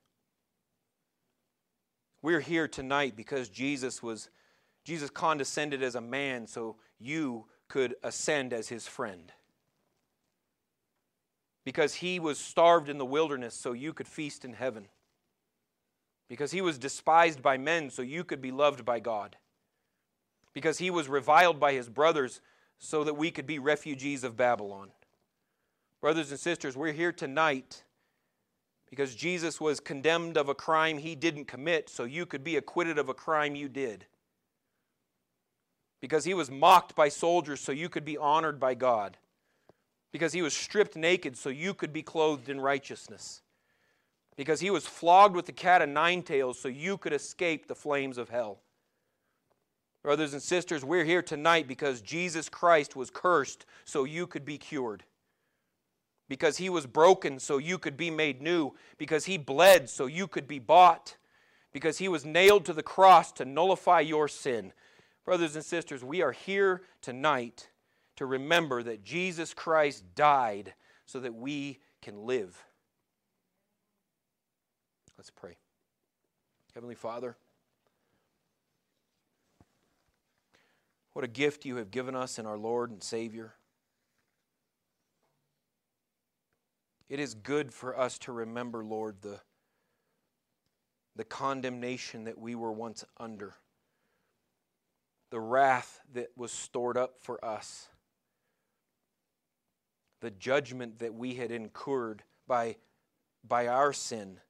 We're 2.23 2.41
here 2.41 2.67
tonight 2.67 3.17
because 3.17 3.51
Jesus 3.51 4.03
was 4.03 4.31
Jesus 4.85 5.11
condescended 5.11 5.83
as 5.83 5.95
a 5.95 6.01
man 6.01 6.47
so 6.47 6.77
you 6.99 7.47
could 7.69 7.95
ascend 8.03 8.53
as 8.53 8.69
his 8.69 8.87
friend. 8.87 9.33
Because 11.65 11.95
he 11.95 12.21
was 12.21 12.39
starved 12.39 12.91
in 12.91 12.99
the 12.99 13.07
wilderness 13.07 13.55
so 13.55 13.73
you 13.73 13.95
could 13.95 14.07
feast 14.07 14.45
in 14.45 14.53
heaven. 14.53 14.89
Because 16.29 16.53
he 16.53 16.61
was 16.61 16.79
despised 16.79 17.43
by 17.43 17.57
men 17.57 17.91
so 17.91 18.03
you 18.03 18.25
could 18.25 18.43
be 18.43 18.53
loved 18.53 18.85
by 18.85 19.01
God. 19.01 19.37
Because 20.55 20.79
he 20.79 20.91
was 20.91 21.09
reviled 21.09 21.61
by 21.61 21.73
his 21.73 21.89
brothers 21.89 22.41
so 22.79 23.05
that 23.05 23.15
we 23.15 23.31
could 23.31 23.47
be 23.47 23.59
refugees 23.59 24.25
of 24.25 24.37
Babylon. 24.37 24.91
Brothers 26.01 26.31
and 26.31 26.41
sisters, 26.41 26.77
we're 26.77 26.93
here 26.93 27.13
tonight 27.13 27.83
because 28.95 29.17
Jesus 29.17 29.61
was 29.61 29.81
condemned 29.81 30.37
of 30.37 30.49
a 30.49 30.55
crime 30.55 30.99
he 30.99 31.17
didn't 31.17 31.47
commit, 31.47 31.89
so 31.89 32.05
you 32.05 32.27
could 32.27 32.45
be 32.45 32.57
acquitted 32.57 32.97
of 32.97 33.09
a 33.09 33.15
crime 33.15 33.57
you 33.57 33.69
did. 33.69 34.07
Because 36.01 36.25
he 36.25 36.35
was 36.35 36.49
mocked 36.51 36.95
by 36.95 37.09
soldiers, 37.09 37.61
so 37.61 37.73
you 37.73 37.89
could 37.89 38.05
be 38.05 38.17
honored 38.17 38.61
by 38.61 38.75
God. 38.75 39.17
Because 40.13 40.33
he 40.33 40.43
was 40.43 40.55
stripped 40.55 40.95
naked, 40.95 41.37
so 41.37 41.49
you 41.49 41.75
could 41.75 41.93
be 41.93 42.03
clothed 42.03 42.49
in 42.49 42.61
righteousness. 42.61 43.43
Because 44.37 44.61
he 44.61 44.71
was 44.71 44.87
flogged 44.87 45.35
with 45.35 45.47
the 45.47 45.53
cat 45.53 45.83
of 45.83 45.89
nine 45.89 46.23
tails, 46.23 46.61
so 46.61 46.69
you 46.69 46.97
could 46.97 47.13
escape 47.13 47.67
the 47.67 47.75
flames 47.75 48.17
of 48.17 48.29
hell. 48.29 48.61
Brothers 50.05 50.35
and 50.35 50.43
sisters, 50.43 50.85
we're 50.85 51.05
here 51.05 51.23
tonight 51.23 51.67
because 51.67 52.03
Jesus 52.03 52.51
Christ 52.51 52.95
was 52.95 53.09
cursed 53.09 53.65
so 53.87 54.05
you 54.05 54.27
could 54.27 54.45
be 54.45 54.59
cured. 54.59 55.03
Because 56.29 56.59
he 56.59 56.69
was 56.69 56.85
broken 56.85 57.39
so 57.39 57.57
you 57.57 57.79
could 57.79 57.97
be 57.97 58.11
made 58.11 58.43
new. 58.43 58.73
Because 58.99 59.25
he 59.25 59.39
bled 59.39 59.89
so 59.89 60.05
you 60.05 60.27
could 60.27 60.47
be 60.47 60.59
bought. 60.59 61.17
Because 61.73 61.97
he 61.97 62.09
was 62.09 62.27
nailed 62.27 62.67
to 62.67 62.75
the 62.75 62.83
cross 62.83 63.33
to 63.33 63.47
nullify 63.47 64.01
your 64.01 64.29
sin. 64.29 64.75
Brothers 65.25 65.57
and 65.57 65.65
sisters, 65.65 66.05
we 66.05 66.21
are 66.21 66.33
here 66.33 66.83
tonight 67.01 67.71
to 68.17 68.27
remember 68.27 68.83
that 68.83 69.05
Jesus 69.05 69.55
Christ 69.55 70.05
died 70.15 70.75
so 71.07 71.19
that 71.21 71.35
we 71.35 71.79
can 72.03 72.27
live. 72.27 72.63
Let's 75.17 75.31
pray. 75.31 75.57
Heavenly 76.75 76.95
Father, 76.95 77.39
What 81.15 81.25
a 81.25 81.29
gift 81.29 81.65
you 81.65 81.77
have 81.77 81.93
given 81.93 82.17
us 82.17 82.41
in 82.41 82.45
our 82.45 82.59
Lord 82.59 82.91
and 82.91 83.03
Savior. 83.03 83.55
It 87.09 87.21
is 87.21 87.35
good 87.35 87.73
for 87.73 87.97
us 87.97 88.19
to 88.21 88.33
remember, 88.33 88.85
Lord, 88.85 89.23
the, 89.23 89.39
the 91.15 91.23
condemnation 91.23 92.25
that 92.25 92.37
we 92.37 92.57
were 92.57 92.73
once 92.73 93.05
under, 93.17 93.55
the 95.31 95.39
wrath 95.39 96.01
that 96.15 96.31
was 96.37 96.51
stored 96.51 96.97
up 96.97 97.15
for 97.21 97.43
us, 97.45 97.89
the 100.21 100.33
judgment 100.33 100.99
that 100.99 101.15
we 101.15 101.35
had 101.35 101.53
incurred 101.53 102.25
by, 102.49 102.75
by 103.47 103.69
our 103.69 103.93
sin. 103.93 104.41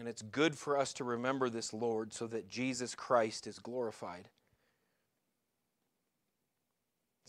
And 0.00 0.08
it's 0.08 0.22
good 0.22 0.56
for 0.56 0.76
us 0.76 0.92
to 0.94 1.04
remember 1.04 1.48
this, 1.48 1.72
Lord, 1.72 2.12
so 2.12 2.26
that 2.26 2.48
Jesus 2.48 2.96
Christ 2.96 3.46
is 3.46 3.60
glorified. 3.60 4.28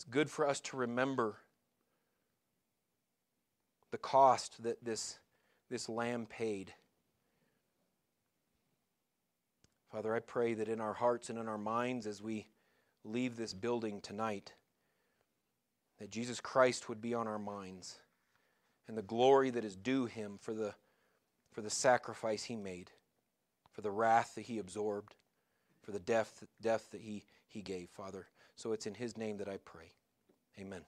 It's 0.00 0.06
good 0.06 0.30
for 0.30 0.48
us 0.48 0.60
to 0.60 0.78
remember 0.78 1.36
the 3.90 3.98
cost 3.98 4.62
that 4.62 4.82
this, 4.82 5.18
this 5.68 5.90
lamb 5.90 6.24
paid. 6.24 6.72
Father, 9.92 10.14
I 10.14 10.20
pray 10.20 10.54
that 10.54 10.68
in 10.68 10.80
our 10.80 10.94
hearts 10.94 11.28
and 11.28 11.38
in 11.38 11.48
our 11.48 11.58
minds 11.58 12.06
as 12.06 12.22
we 12.22 12.46
leave 13.04 13.36
this 13.36 13.52
building 13.52 14.00
tonight, 14.00 14.54
that 15.98 16.10
Jesus 16.10 16.40
Christ 16.40 16.88
would 16.88 17.02
be 17.02 17.12
on 17.12 17.28
our 17.28 17.38
minds 17.38 17.98
and 18.88 18.96
the 18.96 19.02
glory 19.02 19.50
that 19.50 19.66
is 19.66 19.76
due 19.76 20.06
him 20.06 20.38
for 20.40 20.54
the, 20.54 20.72
for 21.52 21.60
the 21.60 21.68
sacrifice 21.68 22.44
he 22.44 22.56
made, 22.56 22.90
for 23.70 23.82
the 23.82 23.90
wrath 23.90 24.34
that 24.36 24.46
he 24.46 24.60
absorbed, 24.60 25.14
for 25.82 25.92
the 25.92 26.00
death, 26.00 26.42
death 26.62 26.88
that 26.92 27.02
he, 27.02 27.26
he 27.48 27.60
gave, 27.60 27.90
Father. 27.90 28.28
So 28.60 28.72
it's 28.72 28.84
in 28.84 28.92
His 28.92 29.16
name 29.16 29.38
that 29.38 29.48
I 29.48 29.56
pray. 29.64 29.86
Amen. 30.58 30.82